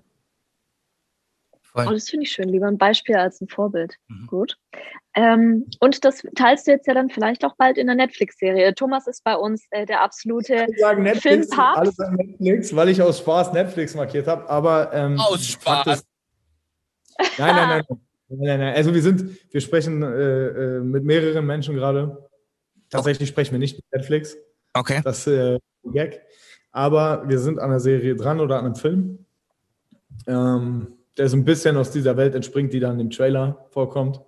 Voll. 1.74 1.88
Oh, 1.88 1.92
das 1.92 2.08
finde 2.08 2.26
ich 2.26 2.32
schön. 2.32 2.50
Lieber 2.50 2.68
ein 2.68 2.78
Beispiel 2.78 3.16
als 3.16 3.42
ein 3.42 3.48
Vorbild. 3.48 3.96
Mhm. 4.08 4.28
Gut. 4.28 4.58
Ähm, 5.16 5.66
und 5.80 6.06
das 6.06 6.22
teilst 6.36 6.68
du 6.68 6.72
jetzt 6.72 6.86
ja 6.86 6.94
dann 6.94 7.10
vielleicht 7.10 7.44
auch 7.44 7.56
bald 7.58 7.80
in 7.80 7.88
der 7.88 7.96
Netflix-Serie. 7.96 8.76
Thomas 8.76 9.08
ist 9.08 9.24
bei 9.24 9.36
uns 9.36 9.66
äh, 9.72 9.86
der 9.88 10.02
absolute 10.02 10.68
Filmpapst. 11.16 11.58
Alles 11.58 12.00
an 12.00 12.16
Netflix, 12.16 12.76
weil 12.76 12.90
ich 12.90 13.02
aus 13.02 13.20
Spaß 13.20 13.54
Netflix 13.54 13.96
markiert 13.96 14.28
habe. 14.28 14.48
Aber 14.50 14.94
ähm, 14.94 15.20
aus 15.20 15.46
Spaß. 15.48 16.06
nein, 17.18 17.26
nein, 17.38 17.56
nein, 17.56 17.84
nein, 18.30 18.60
nein. 18.60 18.76
Also 18.76 18.94
wir 18.94 19.02
sind, 19.02 19.52
wir 19.52 19.62
sprechen 19.62 20.04
äh, 20.04 20.08
äh, 20.08 20.80
mit 20.82 21.04
mehreren 21.04 21.46
Menschen 21.46 21.76
gerade. 21.76 22.30
Tatsächlich 22.92 23.30
okay. 23.30 23.34
sprechen 23.34 23.52
wir 23.54 23.60
nicht 23.60 23.78
mit 23.78 23.86
Netflix. 23.92 24.38
Okay. 24.74 25.02
Das 25.04 25.26
äh, 25.26 25.58
Gag. 25.86 26.22
Aber 26.72 27.28
wir 27.28 27.40
sind 27.40 27.58
an 27.58 27.72
der 27.72 27.80
Serie 27.80 28.16
dran 28.16 28.40
oder 28.40 28.60
an 28.60 28.66
einem 28.66 28.76
Film. 28.76 29.26
Ähm, 30.28 31.00
der 31.18 31.30
so 31.30 31.38
ein 31.38 31.46
bisschen 31.46 31.78
aus 31.78 31.92
dieser 31.92 32.18
Welt 32.18 32.36
entspringt, 32.36 32.74
die 32.74 32.80
dann 32.80 33.00
im 33.00 33.10
Trailer 33.10 33.66
vorkommt. 33.70 34.22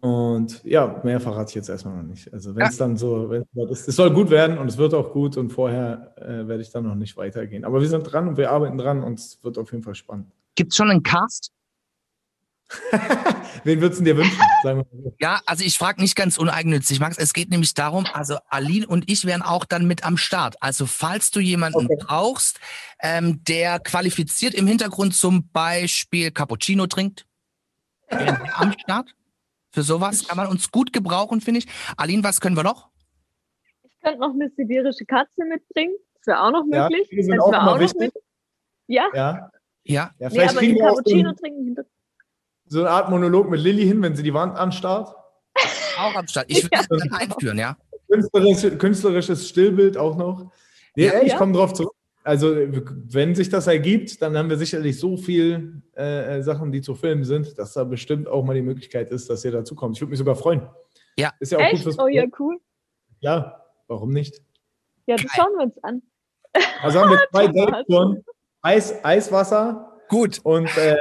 Und 0.00 0.62
ja, 0.64 1.00
mehr 1.02 1.18
verrate 1.18 1.48
ich 1.50 1.54
jetzt 1.54 1.70
erstmal 1.70 1.96
noch 1.96 2.02
nicht. 2.02 2.30
Also 2.32 2.54
wenn 2.54 2.66
es 2.66 2.78
ja. 2.78 2.84
dann 2.84 2.98
so, 2.98 3.32
es 3.70 3.86
soll 3.86 4.12
gut 4.12 4.28
werden 4.28 4.58
und 4.58 4.68
es 4.68 4.76
wird 4.76 4.92
auch 4.92 5.12
gut 5.12 5.38
und 5.38 5.50
vorher 5.50 6.14
äh, 6.18 6.46
werde 6.46 6.60
ich 6.60 6.70
dann 6.70 6.84
noch 6.84 6.94
nicht 6.94 7.16
weitergehen. 7.16 7.64
Aber 7.64 7.80
wir 7.80 7.88
sind 7.88 8.02
dran 8.02 8.28
und 8.28 8.36
wir 8.36 8.50
arbeiten 8.50 8.76
dran 8.76 9.02
und 9.02 9.18
es 9.18 9.42
wird 9.42 9.56
auf 9.56 9.72
jeden 9.72 9.82
Fall 9.82 9.94
spannend. 9.94 10.26
Gibt 10.56 10.72
es 10.72 10.76
schon 10.76 10.90
einen 10.90 11.02
Cast? 11.02 11.52
Wen 13.64 13.80
würdest 13.80 14.00
du 14.00 14.04
dir 14.04 14.16
wünschen? 14.16 14.38
Ja, 15.18 15.40
also 15.46 15.64
ich 15.64 15.78
frage 15.78 16.00
nicht 16.00 16.16
ganz 16.16 16.36
uneigennützig, 16.36 17.00
Max. 17.00 17.16
Es 17.16 17.32
geht 17.32 17.50
nämlich 17.50 17.74
darum, 17.74 18.06
also 18.12 18.36
Aline 18.48 18.86
und 18.86 19.10
ich 19.10 19.24
wären 19.24 19.42
auch 19.42 19.64
dann 19.64 19.86
mit 19.86 20.04
am 20.04 20.16
Start. 20.16 20.56
Also 20.60 20.86
falls 20.86 21.30
du 21.30 21.40
jemanden 21.40 21.86
okay. 21.86 21.96
brauchst, 21.98 22.60
ähm, 23.00 23.42
der 23.44 23.80
qualifiziert 23.80 24.54
im 24.54 24.66
Hintergrund 24.66 25.14
zum 25.14 25.48
Beispiel 25.50 26.30
Cappuccino 26.30 26.86
trinkt, 26.86 27.26
am 28.08 28.72
Start. 28.78 29.14
Für 29.70 29.82
sowas 29.82 30.28
kann 30.28 30.36
man 30.36 30.46
uns 30.46 30.70
gut 30.70 30.92
gebrauchen, 30.92 31.40
finde 31.40 31.58
ich. 31.58 31.66
Aline, 31.96 32.22
was 32.22 32.40
können 32.40 32.56
wir 32.56 32.62
noch? 32.62 32.90
Ich 33.82 33.98
könnte 34.00 34.20
noch 34.20 34.34
eine 34.34 34.50
sibirische 34.50 35.04
Katze 35.04 35.44
mitbringen. 35.44 35.94
Das 36.14 36.26
wäre 36.26 36.42
auch 36.42 36.52
noch 36.52 36.64
möglich. 36.64 37.08
Ja, 37.10 37.16
die 37.16 37.22
sind 37.22 37.40
auch, 37.40 37.52
auch 37.52 37.78
noch 37.78 37.94
mit. 37.94 38.12
Ja? 38.86 39.08
Ja. 39.14 39.50
Ja. 39.84 40.10
ja 40.18 40.30
vielleicht 40.30 40.60
nee, 40.60 40.80
aber 40.80 40.94
Cappuccino 40.96 41.32
trinken 41.32 41.74
so 42.66 42.80
eine 42.80 42.90
Art 42.90 43.10
Monolog 43.10 43.50
mit 43.50 43.60
Lilly 43.60 43.84
hin, 43.84 44.02
wenn 44.02 44.16
sie 44.16 44.22
die 44.22 44.34
Wand 44.34 44.56
anstarrt. 44.56 45.14
Auch 45.98 46.14
am 46.14 46.26
Start. 46.26 46.46
Ich 46.48 46.64
würde 46.64 47.06
ja. 47.06 47.16
einführen, 47.16 47.58
ja. 47.58 47.76
Künstlerisch, 48.10 48.78
künstlerisches 48.78 49.48
Stillbild 49.48 49.96
auch 49.96 50.16
noch. 50.16 50.50
Nee, 50.96 51.06
ja, 51.06 51.22
ich 51.22 51.32
ja. 51.32 51.38
komme 51.38 51.52
drauf 51.52 51.72
zurück. 51.72 51.94
Also, 52.22 52.56
wenn 52.56 53.34
sich 53.34 53.50
das 53.50 53.66
ergibt, 53.66 54.22
dann 54.22 54.36
haben 54.36 54.48
wir 54.48 54.56
sicherlich 54.56 54.98
so 54.98 55.18
viele 55.18 55.82
äh, 55.92 56.42
Sachen, 56.42 56.72
die 56.72 56.80
zu 56.80 56.94
filmen 56.94 57.24
sind, 57.24 57.58
dass 57.58 57.74
da 57.74 57.84
bestimmt 57.84 58.28
auch 58.28 58.42
mal 58.44 58.54
die 58.54 58.62
Möglichkeit 58.62 59.10
ist, 59.10 59.28
dass 59.28 59.44
ihr 59.44 59.52
dazu 59.52 59.74
kommt. 59.74 59.96
Ich 59.96 60.00
würde 60.00 60.10
mich 60.10 60.18
sogar 60.18 60.34
freuen. 60.34 60.62
Ja. 61.18 61.32
Ist 61.38 61.52
ja 61.52 61.58
auch 61.58 61.62
Echt? 61.62 61.72
gut 61.72 61.82
fürs 61.82 61.98
Oh 61.98 62.08
ja, 62.08 62.24
cool. 62.38 62.58
Ja, 63.20 63.62
warum 63.88 64.10
nicht? 64.10 64.40
Ja, 65.06 65.16
das 65.16 65.30
schauen 65.32 65.52
wir 65.56 65.64
uns 65.64 65.84
an. 65.84 66.02
Also 66.82 67.00
haben 67.00 67.10
wir 67.10 67.20
zwei 67.30 67.48
Dates 67.48 67.84
schon. 67.90 68.24
Eis, 68.62 69.04
Eiswasser. 69.04 70.00
Gut. 70.08 70.40
Und 70.44 70.74
äh, 70.78 70.96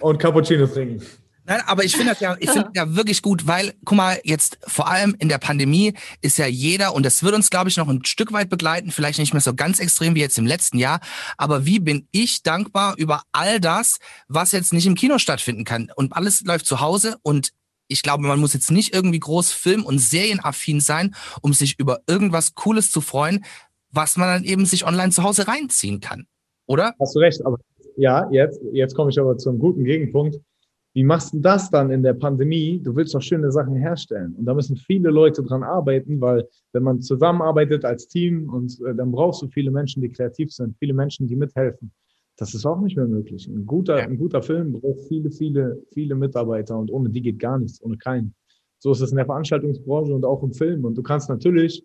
und 0.00 0.18
Cappuccino 0.18 0.66
trinken. 0.66 1.04
Nein, 1.50 1.62
aber 1.66 1.84
ich 1.84 1.96
finde 1.96 2.12
das 2.12 2.20
ja, 2.20 2.36
ich 2.38 2.50
finde 2.50 2.70
ja 2.76 2.94
wirklich 2.94 3.22
gut, 3.22 3.46
weil, 3.46 3.74
guck 3.84 3.96
mal, 3.96 4.20
jetzt 4.24 4.58
vor 4.66 4.88
allem 4.88 5.16
in 5.18 5.28
der 5.28 5.38
Pandemie 5.38 5.94
ist 6.20 6.38
ja 6.38 6.46
jeder, 6.46 6.94
und 6.94 7.04
das 7.04 7.22
wird 7.22 7.34
uns, 7.34 7.50
glaube 7.50 7.68
ich, 7.68 7.76
noch 7.76 7.88
ein 7.88 8.04
Stück 8.04 8.32
weit 8.32 8.50
begleiten, 8.50 8.92
vielleicht 8.92 9.18
nicht 9.18 9.32
mehr 9.32 9.40
so 9.40 9.54
ganz 9.54 9.80
extrem 9.80 10.14
wie 10.14 10.20
jetzt 10.20 10.38
im 10.38 10.46
letzten 10.46 10.78
Jahr, 10.78 11.00
aber 11.38 11.64
wie 11.64 11.80
bin 11.80 12.06
ich 12.12 12.42
dankbar 12.42 12.94
über 12.98 13.22
all 13.32 13.58
das, 13.58 13.98
was 14.28 14.52
jetzt 14.52 14.72
nicht 14.72 14.86
im 14.86 14.94
Kino 14.94 15.18
stattfinden 15.18 15.64
kann. 15.64 15.90
Und 15.96 16.12
alles 16.12 16.42
läuft 16.42 16.66
zu 16.66 16.80
Hause 16.80 17.16
und 17.22 17.50
ich 17.88 18.02
glaube, 18.02 18.24
man 18.24 18.38
muss 18.38 18.54
jetzt 18.54 18.70
nicht 18.70 18.94
irgendwie 18.94 19.18
groß 19.18 19.50
film- 19.50 19.84
und 19.84 19.98
serienaffin 19.98 20.80
sein, 20.80 21.16
um 21.42 21.52
sich 21.52 21.78
über 21.80 22.00
irgendwas 22.06 22.54
Cooles 22.54 22.92
zu 22.92 23.00
freuen, 23.00 23.44
was 23.90 24.16
man 24.16 24.28
dann 24.28 24.44
eben 24.44 24.66
sich 24.66 24.86
online 24.86 25.10
zu 25.10 25.24
Hause 25.24 25.48
reinziehen 25.48 26.00
kann. 26.00 26.28
Oder? 26.66 26.94
Hast 27.00 27.16
du 27.16 27.18
recht, 27.18 27.44
aber 27.44 27.58
ja, 27.96 28.28
jetzt, 28.30 28.60
jetzt 28.72 28.94
komme 28.94 29.10
ich 29.10 29.18
aber 29.18 29.36
zu 29.36 29.50
einem 29.50 29.58
guten 29.58 29.84
Gegenpunkt. 29.84 30.40
Wie 30.92 31.04
machst 31.04 31.34
du 31.34 31.38
das 31.38 31.70
dann 31.70 31.90
in 31.92 32.02
der 32.02 32.14
Pandemie? 32.14 32.80
Du 32.82 32.96
willst 32.96 33.14
doch 33.14 33.22
schöne 33.22 33.52
Sachen 33.52 33.76
herstellen. 33.76 34.34
Und 34.36 34.44
da 34.44 34.54
müssen 34.54 34.76
viele 34.76 35.10
Leute 35.10 35.42
dran 35.42 35.62
arbeiten, 35.62 36.20
weil 36.20 36.48
wenn 36.72 36.82
man 36.82 37.00
zusammenarbeitet 37.00 37.84
als 37.84 38.08
Team 38.08 38.48
und 38.48 38.80
äh, 38.80 38.94
dann 38.94 39.12
brauchst 39.12 39.40
du 39.42 39.48
viele 39.48 39.70
Menschen, 39.70 40.02
die 40.02 40.08
kreativ 40.08 40.52
sind, 40.52 40.76
viele 40.78 40.92
Menschen, 40.92 41.28
die 41.28 41.36
mithelfen. 41.36 41.92
Das 42.36 42.54
ist 42.54 42.66
auch 42.66 42.80
nicht 42.80 42.96
mehr 42.96 43.06
möglich. 43.06 43.46
Ein 43.46 43.66
guter, 43.66 43.96
ein 43.96 44.16
guter 44.16 44.42
Film 44.42 44.72
braucht 44.72 45.00
viele, 45.08 45.30
viele, 45.30 45.80
viele 45.92 46.14
Mitarbeiter 46.14 46.76
und 46.78 46.90
ohne 46.90 47.10
die 47.10 47.20
geht 47.20 47.38
gar 47.38 47.58
nichts, 47.58 47.82
ohne 47.82 47.98
keinen. 47.98 48.34
So 48.78 48.92
ist 48.92 49.02
es 49.02 49.10
in 49.10 49.16
der 49.16 49.26
Veranstaltungsbranche 49.26 50.14
und 50.14 50.24
auch 50.24 50.42
im 50.42 50.54
Film. 50.54 50.84
Und 50.86 50.96
du 50.96 51.02
kannst 51.02 51.28
natürlich 51.28 51.84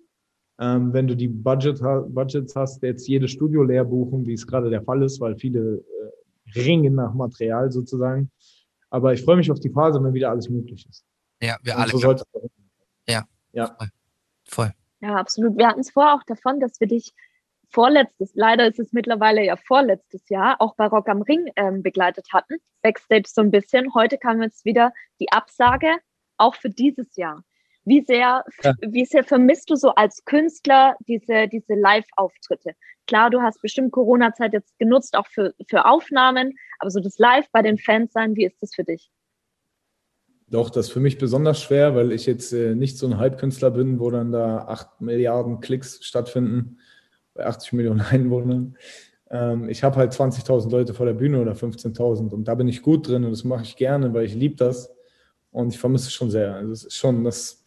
ähm, 0.60 0.94
wenn 0.94 1.08
du 1.08 1.16
die 1.16 1.28
Budget, 1.28 1.80
Budgets 1.80 2.56
hast, 2.56 2.82
jetzt 2.84 3.08
jedes 3.08 3.32
Studio 3.32 3.64
leer 3.64 3.84
buchen, 3.84 4.26
wie 4.26 4.34
es 4.34 4.48
gerade 4.48 4.70
der 4.70 4.84
Fall 4.84 5.04
ist, 5.04 5.20
weil 5.20 5.36
viele 5.38 5.78
äh, 5.78 6.60
ringen 6.60 6.96
nach 6.96 7.14
Material 7.14 7.72
sozusagen. 7.72 8.32
Aber 8.90 9.14
ich 9.14 9.24
freue 9.24 9.38
mich 9.38 9.52
auf 9.52 9.60
die 9.60 9.70
Phase, 9.70 10.02
wenn 10.02 10.14
wieder 10.14 10.30
alles 10.30 10.50
möglich 10.50 10.88
ist. 10.90 11.04
Ja, 11.42 11.58
wir 11.64 11.76
Und 11.76 11.82
alle. 11.82 11.92
So 11.92 12.50
ja. 13.08 13.24
Ja. 13.52 13.76
Voll. 13.78 13.88
Voll. 14.48 14.72
Ja, 15.02 15.16
absolut. 15.16 15.58
Wir 15.58 15.68
hatten 15.68 15.82
es 15.82 15.92
vorher 15.92 16.14
auch 16.14 16.24
davon, 16.24 16.60
dass 16.60 16.80
wir 16.80 16.88
dich 16.88 17.14
vorletztes, 17.70 18.32
leider 18.36 18.68
ist 18.68 18.80
es 18.80 18.94
mittlerweile 18.94 19.44
ja 19.44 19.58
vorletztes 19.58 20.30
Jahr, 20.30 20.62
auch 20.62 20.76
bei 20.76 20.88
Rock 20.88 21.10
am 21.10 21.22
Ring 21.22 21.52
ähm, 21.56 21.84
begleitet 21.84 22.28
hatten. 22.32 22.56
Backstage 22.82 23.28
so 23.28 23.42
ein 23.42 23.52
bisschen. 23.52 23.94
Heute 23.94 24.18
kam 24.18 24.42
jetzt 24.42 24.66
wieder 24.66 24.94
die 25.20 25.32
Absage, 25.32 25.98
auch 26.38 26.56
für 26.56 26.70
dieses 26.70 27.16
Jahr. 27.16 27.44
Wie 27.86 28.02
sehr, 28.02 28.44
ja. 28.64 28.74
wie 28.82 29.06
sehr 29.06 29.24
vermisst 29.24 29.70
du 29.70 29.76
so 29.76 29.90
als 29.90 30.26
Künstler 30.26 30.96
diese, 31.08 31.48
diese 31.48 31.76
Live-Auftritte? 31.76 32.72
Klar, 33.08 33.30
du 33.30 33.42
hast 33.42 33.62
bestimmt 33.62 33.92
Corona-Zeit 33.92 34.54
jetzt 34.54 34.78
genutzt, 34.80 35.16
auch 35.16 35.28
für, 35.28 35.54
für 35.70 35.86
Aufnahmen, 35.86 36.58
aber 36.80 36.90
so 36.90 37.00
das 37.00 37.20
Live 37.20 37.46
bei 37.52 37.62
den 37.62 37.78
Fans 37.78 38.12
sein, 38.12 38.36
wie 38.36 38.46
ist 38.46 38.62
das 38.62 38.74
für 38.74 38.84
dich? 38.84 39.12
Doch, 40.48 40.70
das 40.70 40.88
ist 40.88 40.94
für 40.94 41.00
mich 41.00 41.18
besonders 41.18 41.62
schwer, 41.62 41.96
weil 41.96 42.12
ich 42.12 42.26
jetzt 42.26 42.54
äh, 42.54 42.76
nicht 42.76 42.98
so 42.98 43.08
ein 43.08 43.18
Halbkünstler 43.18 43.72
bin, 43.72 44.00
wo 44.00 44.12
dann 44.12 44.32
da 44.32 44.66
8 44.68 45.02
Milliarden 45.02 45.60
Klicks 45.60 46.04
stattfinden 46.04 46.80
bei 47.34 47.46
80 47.46 47.74
Millionen 47.74 48.02
Einwohnern. 48.12 48.78
Ähm, 49.30 49.70
ich 49.70 49.84
habe 49.84 49.98
halt 49.98 50.14
20.000 50.14 50.70
Leute 50.70 50.94
vor 50.94 51.06
der 51.06 51.14
Bühne 51.14 51.42
oder 51.42 51.54
15.000 51.54 52.32
und 52.32 52.48
da 52.48 52.56
bin 52.56 52.68
ich 52.68 52.84
gut 52.84 53.08
drin 53.08 53.24
und 53.24 53.32
das 53.32 53.44
mache 53.44 53.64
ich 53.64 53.76
gerne, 53.76 54.14
weil 54.14 54.26
ich 54.26 54.36
liebe 54.36 54.56
das 54.56 54.96
und 55.52 55.74
ich 55.74 55.80
vermisse 55.80 56.08
es 56.08 56.14
schon 56.14 56.30
sehr. 56.30 56.56
Also 56.56 56.72
es 56.72 56.84
ist 56.86 56.96
schon, 56.96 57.24
das 57.24 57.65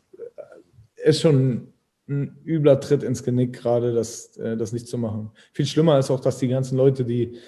ist 1.05 1.21
schon 1.21 1.73
ein 2.09 2.39
übler 2.45 2.81
Tritt 2.81 3.03
ins 3.03 3.23
Genick 3.23 3.53
gerade, 3.53 3.93
das, 3.93 4.37
äh, 4.39 4.57
das 4.57 4.73
nicht 4.73 4.89
zu 4.89 4.99
machen. 4.99 5.31
Viel 5.53 5.67
schlimmer 5.67 5.99
ist 5.99 6.11
auch, 6.11 6.21
dass 6.21 6.39
die 6.39 6.49
ganzen 6.49 6.77
Leute, 6.77 7.05
die, 7.05 7.39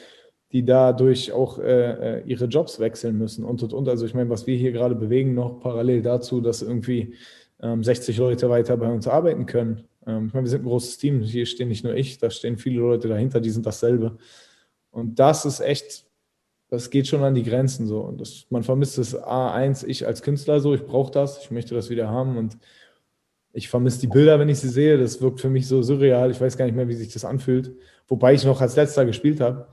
die 0.52 0.64
dadurch 0.64 1.32
auch 1.32 1.58
äh, 1.58 2.18
äh 2.18 2.22
ihre 2.26 2.46
Jobs 2.46 2.78
wechseln 2.80 3.16
müssen 3.16 3.44
und 3.44 3.62
und 3.62 3.72
und. 3.72 3.88
Also 3.88 4.04
ich 4.06 4.14
meine, 4.14 4.30
was 4.30 4.46
wir 4.46 4.56
hier 4.56 4.72
gerade 4.72 4.94
bewegen, 4.94 5.34
noch 5.34 5.60
parallel 5.60 6.02
dazu, 6.02 6.40
dass 6.40 6.62
irgendwie 6.62 7.14
ähm, 7.62 7.82
60 7.82 8.16
Leute 8.18 8.50
weiter 8.50 8.76
bei 8.76 8.92
uns 8.92 9.06
arbeiten 9.06 9.46
können. 9.46 9.84
Ähm, 10.06 10.26
ich 10.26 10.34
meine, 10.34 10.44
wir 10.44 10.50
sind 10.50 10.62
ein 10.62 10.68
großes 10.68 10.98
Team, 10.98 11.20
hier 11.22 11.46
stehen 11.46 11.68
nicht 11.68 11.84
nur 11.84 11.94
ich, 11.94 12.18
da 12.18 12.30
stehen 12.30 12.58
viele 12.58 12.80
Leute 12.80 13.08
dahinter, 13.08 13.40
die 13.40 13.50
sind 13.50 13.66
dasselbe. 13.66 14.18
Und 14.90 15.18
das 15.18 15.44
ist 15.44 15.60
echt, 15.60 16.04
das 16.68 16.90
geht 16.90 17.06
schon 17.06 17.22
an 17.22 17.34
die 17.34 17.44
Grenzen 17.44 17.86
so. 17.86 18.00
Und 18.00 18.20
das, 18.20 18.46
man 18.50 18.62
vermisst 18.62 18.98
das 18.98 19.16
A1, 19.16 19.86
ich 19.86 20.06
als 20.06 20.22
Künstler 20.22 20.60
so, 20.60 20.74
ich 20.74 20.84
brauche 20.84 21.12
das, 21.12 21.42
ich 21.42 21.50
möchte 21.50 21.74
das 21.74 21.90
wieder 21.90 22.08
haben 22.08 22.36
und 22.36 22.58
ich 23.52 23.68
vermisse 23.68 24.00
die 24.00 24.06
Bilder, 24.06 24.38
wenn 24.38 24.48
ich 24.48 24.60
sie 24.60 24.68
sehe. 24.68 24.98
Das 24.98 25.20
wirkt 25.20 25.40
für 25.40 25.50
mich 25.50 25.66
so 25.66 25.82
surreal. 25.82 26.30
Ich 26.30 26.40
weiß 26.40 26.56
gar 26.56 26.64
nicht 26.66 26.74
mehr, 26.74 26.88
wie 26.88 26.94
sich 26.94 27.12
das 27.12 27.24
anfühlt. 27.24 27.72
Wobei 28.08 28.34
ich 28.34 28.44
noch 28.44 28.60
als 28.60 28.76
letzter 28.76 29.04
gespielt 29.04 29.40
habe. 29.40 29.66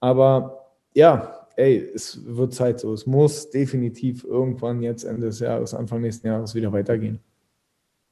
Aber 0.00 0.72
ja, 0.94 1.46
ey, 1.56 1.90
es 1.94 2.24
wird 2.24 2.54
Zeit 2.54 2.80
so. 2.80 2.92
Es 2.92 3.06
muss 3.06 3.50
definitiv 3.50 4.24
irgendwann 4.24 4.82
jetzt 4.82 5.04
Ende 5.04 5.26
des 5.26 5.40
Jahres, 5.40 5.74
Anfang 5.74 6.00
nächsten 6.00 6.26
Jahres 6.26 6.54
wieder 6.54 6.72
weitergehen. 6.72 7.20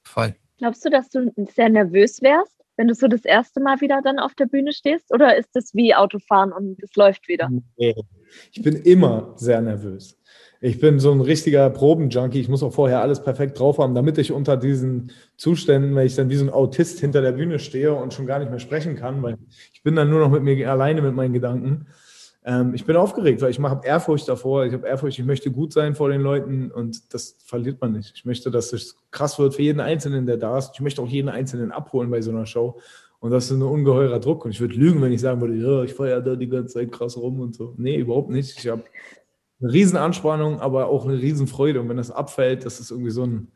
Voll. 0.05 0.35
Glaubst 0.59 0.85
du, 0.85 0.91
dass 0.91 1.09
du 1.09 1.33
sehr 1.55 1.69
nervös 1.69 2.21
wärst, 2.21 2.57
wenn 2.77 2.89
du 2.89 2.95
so 2.95 3.09
das 3.09 3.25
erste 3.25 3.61
Mal 3.61 3.81
wieder 3.81 4.01
dann 4.03 4.19
auf 4.19 4.35
der 4.35 4.47
Bühne 4.47 4.73
stehst? 4.73 5.13
Oder 5.13 5.37
ist 5.37 5.55
es 5.55 5.75
wie 5.75 5.95
Autofahren 5.95 6.53
und 6.53 6.83
es 6.83 6.95
läuft 6.97 7.29
wieder? 7.29 7.49
Nee. 7.77 7.95
Ich 8.53 8.63
bin 8.63 8.77
immer 8.77 9.35
sehr 9.37 9.61
nervös. 9.61 10.19
Ich 10.61 10.81
bin 10.81 10.99
so 10.99 11.13
ein 11.13 11.21
richtiger 11.21 11.71
Probenjunkie. 11.71 12.41
Ich 12.41 12.49
muss 12.49 12.65
auch 12.65 12.73
vorher 12.73 13.01
alles 13.01 13.23
perfekt 13.23 13.59
drauf 13.59 13.79
haben, 13.79 13.95
damit 13.95 14.19
ich 14.19 14.33
unter 14.33 14.57
diesen 14.57 15.13
Zuständen, 15.37 15.95
wenn 15.95 16.07
ich 16.07 16.17
dann 16.17 16.31
wie 16.31 16.37
so 16.37 16.45
ein 16.45 16.51
Autist 16.51 16.99
hinter 16.99 17.23
der 17.23 17.33
Bühne 17.33 17.61
stehe 17.61 17.95
und 17.95 18.13
schon 18.13 18.27
gar 18.27 18.41
nicht 18.41 18.51
mehr 18.51 18.59
sprechen 18.59 18.97
kann, 18.97 19.23
weil 19.23 19.37
ich 19.73 19.83
bin 19.85 19.95
dann 19.95 20.11
nur 20.11 20.19
noch 20.19 20.31
mit 20.31 20.43
mir 20.43 20.71
alleine 20.71 21.01
mit 21.01 21.15
meinen 21.15 21.33
Gedanken. 21.33 21.87
Ähm, 22.45 22.75
ich 22.75 22.85
bin 22.85 22.97
aufgeregt, 22.97 23.41
weil 23.41 23.51
ich 23.51 23.61
habe 23.61 23.87
Ehrfurcht 23.87 24.29
davor. 24.29 24.65
Ich 24.65 24.73
habe 24.73 24.89
Ehrfurcht, 24.89 25.19
ich 25.19 25.25
möchte 25.25 25.53
gut 25.53 25.73
sein 25.73 25.95
vor 25.95 26.09
den 26.09 26.23
Leuten 26.23 26.73
und 26.73 27.15
das 27.15 27.37
verliert 27.45 27.81
man 27.81 27.93
nicht. 27.93 28.13
Ich 28.17 28.25
möchte, 28.25 28.51
dass 28.51 28.73
es 28.73 28.97
krass 29.13 29.39
wird 29.39 29.55
für 29.55 29.63
jeden 29.63 29.81
Einzelnen, 29.81 30.27
der 30.27 30.39
da 30.39 30.59
ist. 30.59 30.73
Ich 30.75 30.81
möchte 30.81 31.03
auch 31.03 31.09
jeden 31.09 31.29
Einzelnen 31.29 31.71
abholen 31.71 32.11
bei 32.11 32.21
so 32.21 32.33
einer 32.33 32.47
Show. 32.47 32.81
Und 33.21 33.33
das 33.33 33.47
ist 33.47 33.51
ein 33.51 33.63
ungeheurer 33.63 34.21
Druck. 34.21 34.45
Und 34.45 34.53
ich 34.53 34.61
würde 34.61 34.75
lügen, 34.75 35.03
wenn 35.03 35.13
ich 35.13 35.21
sagen 35.21 35.41
würde, 35.41 35.55
ja, 35.55 35.83
ich 35.83 35.93
feiere 35.93 36.21
da 36.21 36.37
die 36.37 36.49
ganze 36.49 36.75
Zeit 36.75 36.93
krass 36.93 37.17
rum 37.17 37.41
und 37.41 37.55
so. 37.55 37.75
Nee, 37.77 37.97
überhaupt 37.97 38.31
nicht. 38.31 38.59
Ich 38.59 38.69
habe 38.69 38.85
eine 39.61 39.73
Riesenanspannung, 39.73 40.61
aber 40.61 40.87
auch 40.87 41.05
eine 41.05 41.19
Riesenfreude. 41.19 41.81
Und 41.81 41.89
wenn 41.89 41.97
das 41.97 42.11
abfällt, 42.11 42.65
das 42.65 42.81
ist 42.81 42.91
irgendwie 42.91 43.11
so 43.11 43.25
ein, 43.25 43.49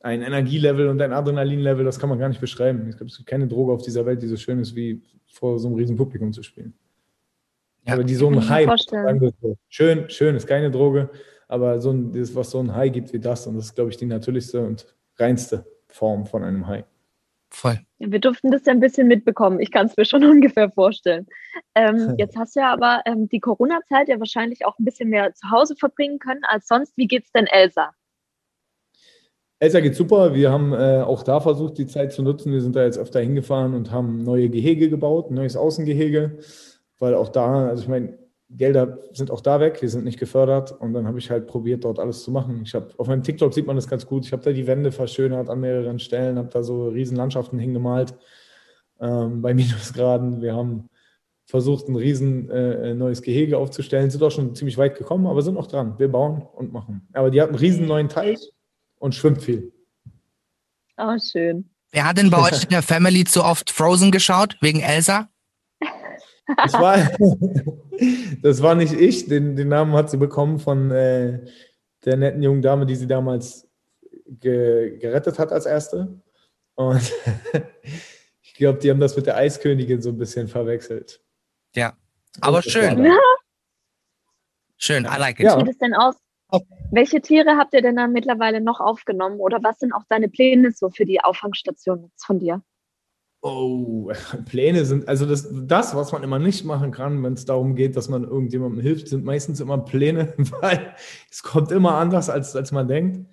ein 0.00 0.22
Energielevel 0.22 0.88
und 0.88 1.00
ein 1.00 1.12
Adrenalinlevel, 1.12 1.84
das 1.84 1.98
kann 1.98 2.08
man 2.08 2.18
gar 2.18 2.28
nicht 2.28 2.40
beschreiben. 2.40 2.88
Es 2.88 2.98
gibt 2.98 3.26
keine 3.26 3.46
Droge 3.46 3.72
auf 3.72 3.82
dieser 3.82 4.04
Welt, 4.06 4.22
die 4.22 4.28
so 4.28 4.36
schön 4.36 4.58
ist, 4.58 4.74
wie 4.74 5.02
vor 5.32 5.58
so 5.58 5.68
einem 5.68 5.76
riesen 5.76 5.96
Publikum 5.96 6.32
zu 6.32 6.42
spielen. 6.42 6.74
Ja. 7.86 7.94
Aber 7.94 8.04
die 8.04 8.14
so 8.14 8.28
ein 8.28 8.48
High, 8.48 8.70
so. 8.78 9.56
schön, 9.68 10.08
schön, 10.08 10.36
ist 10.36 10.46
keine 10.46 10.70
Droge, 10.70 11.10
aber 11.48 11.80
so 11.80 11.90
ein, 11.90 12.14
was 12.34 12.50
so 12.50 12.60
ein 12.60 12.74
High 12.74 12.92
gibt 12.92 13.12
wie 13.12 13.20
das, 13.20 13.46
und 13.46 13.56
das 13.56 13.66
ist, 13.66 13.74
glaube 13.74 13.90
ich, 13.90 13.96
die 13.96 14.06
natürlichste 14.06 14.64
und 14.64 14.86
reinste 15.16 15.66
Form 15.88 16.26
von 16.26 16.42
einem 16.42 16.66
High. 16.66 16.84
Voll. 17.54 17.78
Wir 18.00 18.18
durften 18.18 18.50
das 18.50 18.66
ja 18.66 18.72
ein 18.72 18.80
bisschen 18.80 19.06
mitbekommen. 19.06 19.60
Ich 19.60 19.70
kann 19.70 19.86
es 19.86 19.96
mir 19.96 20.04
schon 20.04 20.24
ungefähr 20.28 20.70
vorstellen. 20.70 21.26
Ähm, 21.76 22.14
jetzt 22.18 22.36
hast 22.36 22.56
du 22.56 22.60
ja 22.60 22.72
aber 22.72 23.02
ähm, 23.06 23.28
die 23.28 23.38
Corona-Zeit 23.38 24.08
ja 24.08 24.18
wahrscheinlich 24.18 24.66
auch 24.66 24.76
ein 24.78 24.84
bisschen 24.84 25.08
mehr 25.08 25.32
zu 25.34 25.50
Hause 25.50 25.76
verbringen 25.76 26.18
können 26.18 26.42
als 26.42 26.66
sonst. 26.66 26.96
Wie 26.96 27.06
geht 27.06 27.24
es 27.24 27.32
denn 27.32 27.46
Elsa? 27.46 27.92
Elsa 29.60 29.78
geht 29.78 29.94
super. 29.94 30.34
Wir 30.34 30.50
haben 30.50 30.72
äh, 30.72 31.02
auch 31.02 31.22
da 31.22 31.38
versucht, 31.38 31.78
die 31.78 31.86
Zeit 31.86 32.12
zu 32.12 32.22
nutzen. 32.22 32.52
Wir 32.52 32.60
sind 32.60 32.74
da 32.74 32.82
jetzt 32.82 32.98
öfter 32.98 33.20
hingefahren 33.20 33.72
und 33.74 33.92
haben 33.92 34.24
neue 34.24 34.50
Gehege 34.50 34.90
gebaut, 34.90 35.30
ein 35.30 35.34
neues 35.34 35.56
Außengehege, 35.56 36.38
weil 36.98 37.14
auch 37.14 37.28
da, 37.28 37.68
also 37.68 37.84
ich 37.84 37.88
meine, 37.88 38.18
Gelder 38.56 38.98
sind 39.12 39.30
auch 39.30 39.40
da 39.40 39.60
weg, 39.60 39.82
wir 39.82 39.88
sind 39.88 40.04
nicht 40.04 40.18
gefördert 40.18 40.72
und 40.72 40.92
dann 40.92 41.06
habe 41.06 41.18
ich 41.18 41.30
halt 41.30 41.46
probiert, 41.46 41.84
dort 41.84 41.98
alles 41.98 42.22
zu 42.22 42.30
machen. 42.30 42.62
Ich 42.64 42.74
habe 42.74 42.88
auf 42.98 43.08
meinem 43.08 43.22
TikTok 43.22 43.52
sieht 43.52 43.66
man 43.66 43.76
das 43.76 43.88
ganz 43.88 44.06
gut. 44.06 44.24
Ich 44.24 44.32
habe 44.32 44.42
da 44.42 44.52
die 44.52 44.66
Wände 44.66 44.92
verschönert 44.92 45.48
an 45.48 45.60
mehreren 45.60 45.98
Stellen, 45.98 46.38
habe 46.38 46.48
da 46.48 46.62
so 46.62 46.88
riesen 46.88 47.16
Landschaften 47.16 47.58
hingemalt 47.58 48.14
ähm, 49.00 49.42
bei 49.42 49.54
Minusgraden. 49.54 50.40
Wir 50.40 50.54
haben 50.54 50.88
versucht, 51.46 51.88
ein 51.88 51.96
riesen 51.96 52.48
äh, 52.50 52.94
neues 52.94 53.22
Gehege 53.22 53.58
aufzustellen, 53.58 54.10
sind 54.10 54.22
auch 54.22 54.30
schon 54.30 54.54
ziemlich 54.54 54.78
weit 54.78 54.96
gekommen, 54.96 55.26
aber 55.26 55.42
sind 55.42 55.54
noch 55.54 55.66
dran. 55.66 55.98
Wir 55.98 56.08
bauen 56.08 56.42
und 56.54 56.72
machen. 56.72 57.08
Aber 57.12 57.30
die 57.30 57.40
hat 57.40 57.48
einen 57.48 57.58
riesen 57.58 57.86
neuen 57.86 58.08
Teich 58.08 58.38
und 58.98 59.14
schwimmt 59.14 59.42
viel. 59.42 59.72
Oh, 60.96 61.16
schön. 61.18 61.68
Wer 61.90 62.08
hat 62.08 62.18
denn 62.18 62.30
bei 62.30 62.40
euch 62.50 62.62
in 62.62 62.70
der 62.70 62.82
Family 62.82 63.24
zu 63.24 63.44
oft 63.44 63.70
Frozen 63.70 64.10
geschaut, 64.10 64.56
wegen 64.60 64.80
Elsa? 64.80 65.28
Das 66.56 66.72
war, 66.74 66.96
das 68.42 68.62
war 68.62 68.74
nicht 68.74 68.92
ich. 68.92 69.28
Den, 69.28 69.56
den 69.56 69.68
Namen 69.68 69.94
hat 69.94 70.10
sie 70.10 70.16
bekommen 70.16 70.58
von 70.58 70.90
äh, 70.90 71.44
der 72.04 72.16
netten 72.16 72.42
jungen 72.42 72.62
Dame, 72.62 72.86
die 72.86 72.96
sie 72.96 73.06
damals 73.06 73.68
ge 74.26 74.98
gerettet 74.98 75.38
hat 75.38 75.52
als 75.52 75.66
erste. 75.66 76.20
Und 76.74 77.12
ich 78.42 78.54
glaube, 78.54 78.78
die 78.78 78.90
haben 78.90 79.00
das 79.00 79.16
mit 79.16 79.26
der 79.26 79.36
Eiskönigin 79.36 80.02
so 80.02 80.10
ein 80.10 80.18
bisschen 80.18 80.48
verwechselt. 80.48 81.20
Ja, 81.74 81.94
aber 82.40 82.62
schön. 82.62 83.10
Schön, 84.76 85.04
I 85.04 85.18
like 85.18 85.40
it. 85.40 85.46
Ja. 85.46 85.56
Wie 85.56 85.60
sieht 85.60 85.70
es 85.70 85.78
denn 85.78 85.94
aus? 85.94 86.16
Welche 86.90 87.20
Tiere 87.20 87.56
habt 87.56 87.74
ihr 87.74 87.82
denn 87.82 87.96
dann 87.96 88.12
mittlerweile 88.12 88.60
noch 88.60 88.80
aufgenommen 88.80 89.40
oder 89.40 89.62
was 89.62 89.78
sind 89.78 89.92
auch 89.92 90.04
deine 90.08 90.28
Pläne 90.28 90.70
so 90.72 90.90
für 90.90 91.04
die 91.04 91.20
Auffangstation 91.20 92.12
von 92.16 92.38
dir? 92.38 92.62
Oh, 93.46 94.10
Pläne 94.46 94.86
sind, 94.86 95.06
also 95.06 95.26
das, 95.26 95.46
das, 95.52 95.94
was 95.94 96.12
man 96.12 96.22
immer 96.22 96.38
nicht 96.38 96.64
machen 96.64 96.92
kann, 96.92 97.22
wenn 97.22 97.34
es 97.34 97.44
darum 97.44 97.74
geht, 97.74 97.94
dass 97.94 98.08
man 98.08 98.24
irgendjemandem 98.24 98.80
hilft, 98.80 99.08
sind 99.08 99.22
meistens 99.22 99.60
immer 99.60 99.76
Pläne, 99.76 100.32
weil 100.62 100.94
es 101.30 101.42
kommt 101.42 101.70
immer 101.70 101.96
anders, 101.96 102.30
als, 102.30 102.56
als 102.56 102.72
man 102.72 102.88
denkt. 102.88 103.28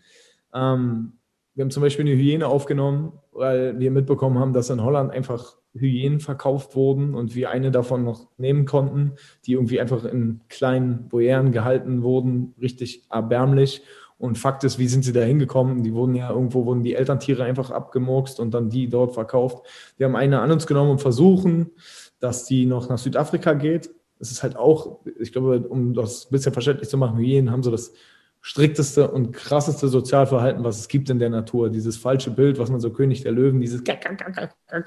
Ähm, 0.54 1.14
wir 1.56 1.64
haben 1.64 1.72
zum 1.72 1.82
Beispiel 1.82 2.06
eine 2.06 2.16
Hyäne 2.16 2.48
aufgenommen, 2.48 3.14
weil 3.32 3.80
wir 3.80 3.90
mitbekommen 3.90 4.38
haben, 4.38 4.52
dass 4.52 4.70
in 4.70 4.84
Holland 4.84 5.12
einfach 5.12 5.56
Hyänen 5.74 6.20
verkauft 6.20 6.76
wurden 6.76 7.16
und 7.16 7.34
wir 7.34 7.50
eine 7.50 7.72
davon 7.72 8.04
noch 8.04 8.28
nehmen 8.38 8.66
konnten, 8.66 9.14
die 9.46 9.54
irgendwie 9.54 9.80
einfach 9.80 10.04
in 10.04 10.42
kleinen 10.50 11.08
Boyeren 11.08 11.54
gehalten 11.54 12.04
wurden, 12.04 12.54
richtig 12.62 13.08
erbärmlich. 13.10 13.82
Und 14.22 14.38
Fakt 14.38 14.64
ist, 14.64 14.78
wie 14.78 14.88
sind 14.88 15.04
sie 15.04 15.14
da 15.14 15.22
hingekommen? 15.22 15.82
Die 15.82 15.96
wurden 15.96 16.14
ja 16.14 16.30
irgendwo, 16.30 16.66
wurden 16.68 16.84
die 16.84 16.94
Elterntiere 16.94 17.44
einfach 17.44 17.72
abgemurkst 17.72 18.40
und 18.40 18.54
dann 18.54 18.70
die 18.70 18.88
dort 18.88 19.16
verkauft. 19.16 19.66
Wir 19.98 20.06
haben 20.06 20.16
eine 20.16 20.42
an 20.42 20.52
uns 20.52 20.68
genommen 20.68 20.92
und 20.92 21.02
versuchen, 21.02 21.72
dass 22.20 22.46
die 22.46 22.68
noch 22.68 22.88
nach 22.88 23.00
Südafrika 23.00 23.54
geht. 23.54 23.90
Es 24.20 24.30
ist 24.30 24.44
halt 24.44 24.58
auch, 24.58 25.00
ich 25.20 25.32
glaube, 25.32 25.68
um 25.68 25.96
das 25.96 26.26
ein 26.26 26.30
bisschen 26.30 26.54
verständlich 26.54 26.88
zu 26.88 27.00
machen, 27.00 27.18
Hyänen 27.18 27.50
haben 27.50 27.64
so 27.64 27.72
das 27.72 27.94
strikteste 28.42 29.10
und 29.10 29.32
krasseste 29.32 29.88
Sozialverhalten, 29.88 30.64
was 30.64 30.78
es 30.78 30.88
gibt 30.88 31.10
in 31.10 31.18
der 31.18 31.32
Natur. 31.32 31.72
Dieses 31.72 31.98
falsche 31.98 32.30
Bild, 32.30 32.60
was 32.60 32.70
man 32.70 32.80
so 32.80 32.92
König 32.92 33.24
der 33.24 33.32
Löwen, 33.32 33.60
dieses 33.60 33.84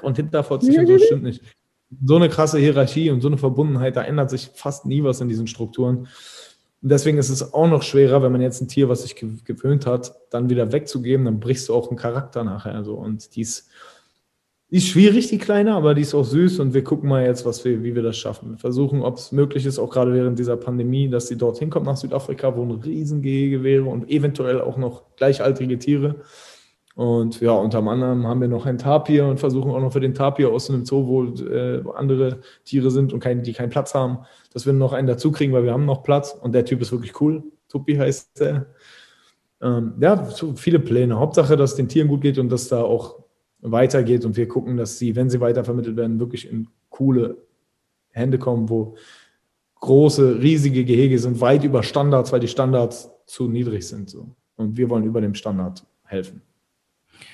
und 0.03 0.15
hinterfotzig 0.17 0.79
und 0.79 0.87
so 0.87 0.99
stimmt 1.07 1.25
nicht. 1.25 1.43
So 2.05 2.15
eine 2.15 2.29
krasse 2.29 2.61
Hierarchie 2.61 3.11
und 3.11 3.21
so 3.21 3.27
eine 3.27 3.39
Verbundenheit, 3.39 3.97
da 3.97 4.03
ändert 4.03 4.31
sich 4.31 4.53
fast 4.55 4.87
nie 4.87 5.03
was 5.03 5.21
in 5.21 5.29
diesen 5.29 5.49
Strukturen. 5.49 6.07
Und 6.85 6.91
deswegen 6.91 7.17
ist 7.17 7.31
es 7.31 7.55
auch 7.55 7.67
noch 7.67 7.83
schwerer, 7.83 8.23
wenn 8.23 8.31
man 8.31 8.43
jetzt 8.43 8.61
ein 8.61 8.69
Tier, 8.69 8.91
was 8.91 9.05
sich 9.05 9.17
gewöhnt 9.17 9.87
hat, 9.87 10.15
dann 10.29 10.51
wieder 10.51 10.71
wegzugeben, 10.71 11.25
dann 11.25 11.41
brichst 11.41 11.71
du 11.71 11.75
auch 11.75 11.89
einen 11.89 11.97
Charakter 11.97 12.45
nachher. 12.45 12.85
So. 12.85 12.93
Und 12.93 13.35
die 13.35 13.41
ist, 13.41 13.71
die 14.71 14.77
ist 14.77 14.89
schwierig, 14.89 15.29
die 15.29 15.39
Kleine, 15.39 15.73
aber 15.77 15.95
die 15.95 16.03
ist 16.03 16.15
auch 16.15 16.27
süß 16.27 16.59
und 16.59 16.75
wir 16.75 16.85
gucken 16.85 17.09
mal 17.09 17.25
jetzt, 17.25 17.47
was 17.47 17.65
wir, 17.65 17.83
wie 17.83 17.95
wir 17.95 18.03
das 18.03 18.19
schaffen. 18.19 18.51
Wir 18.51 18.59
versuchen, 18.59 19.01
ob 19.01 19.17
es 19.17 19.33
möglich 19.33 19.65
ist, 19.65 19.79
auch 19.79 19.89
gerade 19.89 20.13
während 20.13 20.39
dieser 20.39 20.59
Pandemie, 20.59 21.09
dass 21.09 21.27
sie 21.29 21.39
dorthin 21.39 21.71
kommt 21.71 21.87
nach 21.87 21.97
Südafrika, 21.97 22.55
wo 22.55 22.63
ein 22.63 22.73
Riesengehege 22.73 23.63
wäre 23.63 23.85
und 23.85 24.11
eventuell 24.11 24.61
auch 24.61 24.77
noch 24.77 25.17
gleichaltrige 25.17 25.79
Tiere. 25.79 26.17
Und 26.95 27.41
ja, 27.41 27.53
unter 27.53 27.79
anderem 27.79 28.27
haben 28.27 28.41
wir 28.41 28.47
noch 28.47 28.67
einen 28.67 28.79
Tapir 28.79 29.27
und 29.27 29.41
versuchen 29.41 29.73
auch 29.73 29.81
noch 29.81 29.93
für 29.93 30.01
den 30.01 30.15
Tapir 30.15 30.51
aus 30.51 30.71
einem 30.71 30.85
Zoo, 30.85 31.07
wo 31.07 31.25
äh, 31.25 31.83
andere 31.95 32.39
Tiere 32.65 32.91
sind 32.91 33.13
und 33.13 33.19
kein, 33.19 33.43
die 33.43 33.53
keinen 33.53 33.71
Platz 33.71 33.95
haben, 33.95 34.19
dass 34.53 34.65
wir 34.65 34.73
noch 34.73 34.93
einen 34.93 35.09
dazu 35.09 35.33
kriegen, 35.33 35.53
weil 35.53 35.65
wir 35.65 35.73
haben 35.73 35.87
noch 35.87 36.05
Platz 36.05 36.39
und 36.41 36.53
der 36.53 36.65
Typ 36.65 36.81
ist 36.81 36.93
wirklich 36.93 37.21
cool. 37.21 37.43
Tupi 37.69 37.97
heißt 37.97 38.41
er. 38.41 38.67
Ähm, 39.61 39.95
ja, 40.01 40.25
so 40.27 40.55
viele 40.55 40.79
Pläne. 40.79 41.19
Hauptsache, 41.19 41.57
dass 41.57 41.71
es 41.71 41.77
den 41.77 41.89
Tieren 41.89 42.07
gut 42.07 42.21
geht 42.21 42.39
und 42.39 42.51
dass 42.51 42.69
da 42.69 42.83
auch 42.83 43.25
weitergeht 43.61 44.25
und 44.25 44.37
wir 44.37 44.47
gucken, 44.47 44.77
dass 44.77 44.99
sie, 44.99 45.17
wenn 45.17 45.31
sie 45.31 45.41
weitervermittelt 45.41 45.97
werden, 45.97 46.21
wirklich 46.21 46.49
in 46.49 46.69
coole 46.91 47.39
Hände 48.11 48.39
kommen, 48.39 48.69
wo 48.69 48.95
große, 49.81 50.41
riesige 50.41 50.85
Gehege 50.85 51.19
sind, 51.19 51.41
weit 51.41 51.65
über 51.65 51.83
Standards, 51.83 52.31
weil 52.31 52.41
die 52.41 52.49
Standards 52.49 53.11
zu 53.27 53.49
niedrig 53.49 53.87
sind. 53.87 54.11
So. 54.11 54.29
Und 54.57 54.77
wir 54.77 54.89
wollen 54.91 55.05
über 55.05 55.21
dem 55.21 55.35
Standard 55.35 55.85
helfen. 56.05 56.43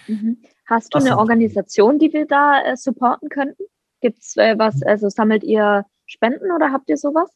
Mhm. 0.07 0.38
Hast 0.66 0.94
du 0.94 0.98
Was 0.98 1.07
eine 1.07 1.18
Organisation, 1.18 1.98
die 1.98 2.12
wir 2.12 2.26
da 2.26 2.62
äh, 2.62 2.76
supporten 2.76 3.29
könnten? 3.29 3.62
Gibt's 4.00 4.37
äh, 4.37 4.59
was, 4.59 4.83
also 4.83 5.09
sammelt 5.09 5.44
ihr 5.44 5.85
Spenden 6.07 6.50
oder 6.53 6.72
habt 6.72 6.88
ihr 6.88 6.96
sowas? 6.96 7.31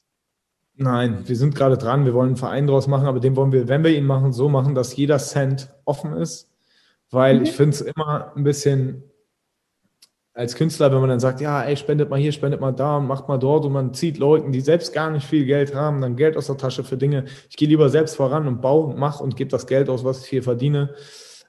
Nein, 0.77 1.23
wir 1.27 1.37
sind 1.37 1.55
gerade 1.55 1.79
dran. 1.79 2.05
Wir 2.05 2.15
wollen 2.15 2.31
einen 2.31 2.37
Verein 2.37 2.67
draus 2.67 2.89
machen, 2.89 3.07
aber 3.07 3.21
den 3.21 3.37
wollen 3.37 3.53
wir, 3.53 3.69
wenn 3.69 3.85
wir 3.85 3.97
ihn 3.97 4.07
machen, 4.07 4.33
so 4.33 4.49
machen, 4.49 4.75
dass 4.75 4.97
jeder 4.97 5.19
Cent 5.19 5.73
offen 5.85 6.15
ist. 6.15 6.51
Weil 7.11 7.37
Mhm. 7.37 7.43
ich 7.45 7.53
finde 7.53 7.71
es 7.71 7.81
immer 7.81 8.33
ein 8.35 8.43
bisschen 8.43 9.05
als 10.33 10.57
Künstler, 10.57 10.91
wenn 10.91 10.99
man 10.99 11.11
dann 11.11 11.21
sagt, 11.21 11.41
ja, 11.41 11.63
ey, 11.63 11.77
spendet 11.77 12.11
mal 12.11 12.19
hier, 12.19 12.33
spendet 12.33 12.61
mal 12.61 12.73
da, 12.73 12.99
macht 12.99 13.29
mal 13.29 13.39
dort 13.39 13.65
und 13.65 13.73
man 13.73 13.95
zieht 13.95 14.19
Leuten, 14.19 14.51
die 14.51 14.61
selbst 14.61 14.93
gar 14.93 15.11
nicht 15.11 15.25
viel 15.25 15.45
Geld 15.45 15.77
haben, 15.77 16.01
dann 16.01 16.17
Geld 16.17 16.37
aus 16.37 16.49
der 16.49 16.57
Tasche 16.57 16.83
für 16.83 16.97
Dinge. 16.97 17.27
Ich 17.49 17.57
gehe 17.57 17.69
lieber 17.69 17.89
selbst 17.89 18.17
voran 18.17 18.49
und 18.49 18.61
baue 18.61 18.87
und 18.87 18.99
mache 18.99 19.23
und 19.23 19.37
gebe 19.37 19.51
das 19.51 19.69
Geld 19.69 19.89
aus, 19.89 20.05
was 20.05 20.25
ich 20.25 20.31
hier 20.31 20.43
verdiene, 20.43 20.93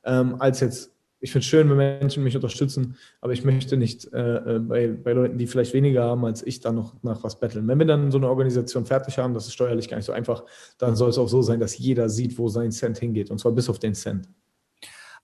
ähm, 0.04 0.36
als 0.38 0.60
jetzt, 0.60 0.95
ich 1.26 1.32
finde 1.32 1.42
es 1.42 1.48
schön, 1.48 1.70
wenn 1.72 1.78
Menschen 1.78 2.24
mich 2.24 2.36
unterstützen, 2.36 2.98
aber 3.20 3.34
ich 3.34 3.44
möchte 3.44 3.78
nicht 3.78 4.14
äh, 4.14 4.58
äh, 4.58 4.60
bei, 4.60 4.90
bei 4.90 5.12
Leuten, 5.12 5.40
die 5.40 5.48
vielleicht 5.48 5.74
weniger 5.74 6.04
haben 6.04 6.24
als 6.24 6.46
ich, 6.46 6.60
dann 6.60 6.76
noch 6.76 6.94
nach 7.02 7.24
was 7.24 7.40
betteln. 7.40 7.68
Wenn 7.68 7.80
wir 7.80 7.88
dann 7.88 8.12
so 8.12 8.20
eine 8.20 8.30
Organisation 8.30 8.86
fertig 8.86 9.18
haben, 9.18 9.34
das 9.34 9.48
ist 9.48 9.54
steuerlich 9.54 9.90
gar 9.90 9.98
nicht 9.98 10.06
so 10.06 10.12
einfach, 10.12 10.44
dann 10.78 10.96
soll 10.96 11.10
es 11.10 11.18
auch 11.18 11.28
so 11.28 11.42
sein, 11.42 11.60
dass 11.60 11.80
jeder 11.80 12.10
sieht, 12.10 12.38
wo 12.38 12.48
sein 12.48 12.72
Cent 12.72 13.00
hingeht 13.00 13.32
und 13.32 13.40
zwar 13.40 13.54
bis 13.54 13.70
auf 13.70 13.80
den 13.80 13.96
Cent. 13.96 14.30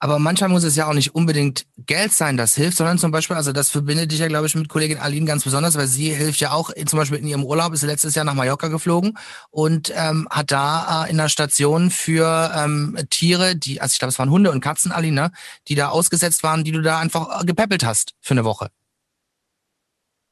Aber 0.03 0.17
manchmal 0.17 0.49
muss 0.49 0.63
es 0.63 0.75
ja 0.75 0.87
auch 0.87 0.95
nicht 0.95 1.13
unbedingt 1.13 1.67
Geld 1.85 2.11
sein, 2.11 2.35
das 2.35 2.55
hilft, 2.55 2.77
sondern 2.77 2.97
zum 2.97 3.11
Beispiel, 3.11 3.35
also 3.35 3.51
das 3.51 3.69
verbindet 3.69 4.11
dich 4.11 4.17
ja, 4.17 4.27
glaube 4.27 4.47
ich, 4.47 4.55
mit 4.55 4.67
Kollegin 4.67 4.97
Aline 4.97 5.27
ganz 5.27 5.43
besonders, 5.43 5.77
weil 5.77 5.85
sie 5.85 6.09
hilft 6.09 6.39
ja 6.39 6.53
auch, 6.53 6.73
zum 6.73 6.97
Beispiel 6.97 7.19
in 7.19 7.27
ihrem 7.27 7.45
Urlaub, 7.45 7.71
ist 7.71 7.83
letztes 7.83 8.15
Jahr 8.15 8.25
nach 8.25 8.33
Mallorca 8.33 8.67
geflogen 8.69 9.15
und 9.51 9.93
ähm, 9.95 10.27
hat 10.31 10.51
da 10.51 11.05
äh, 11.05 11.11
in 11.11 11.19
einer 11.19 11.29
Station 11.29 11.91
für 11.91 12.51
ähm, 12.57 12.97
Tiere, 13.11 13.55
die, 13.55 13.79
also 13.79 13.93
ich 13.93 13.99
glaube, 13.99 14.09
es 14.09 14.17
waren 14.17 14.31
Hunde 14.31 14.49
und 14.49 14.59
Katzen, 14.59 14.91
Aline, 14.91 15.21
ne, 15.21 15.31
die 15.67 15.75
da 15.75 15.89
ausgesetzt 15.89 16.41
waren, 16.41 16.63
die 16.63 16.71
du 16.71 16.81
da 16.81 16.97
einfach 16.97 17.39
äh, 17.39 17.45
gepäppelt 17.45 17.85
hast 17.85 18.15
für 18.21 18.33
eine 18.33 18.43
Woche. 18.43 18.69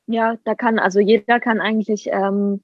Ja, 0.08 0.36
da 0.46 0.56
kann, 0.56 0.80
also 0.80 1.00
jeder 1.00 1.40
kann 1.40 1.62
eigentlich 1.62 2.08
ähm, 2.08 2.64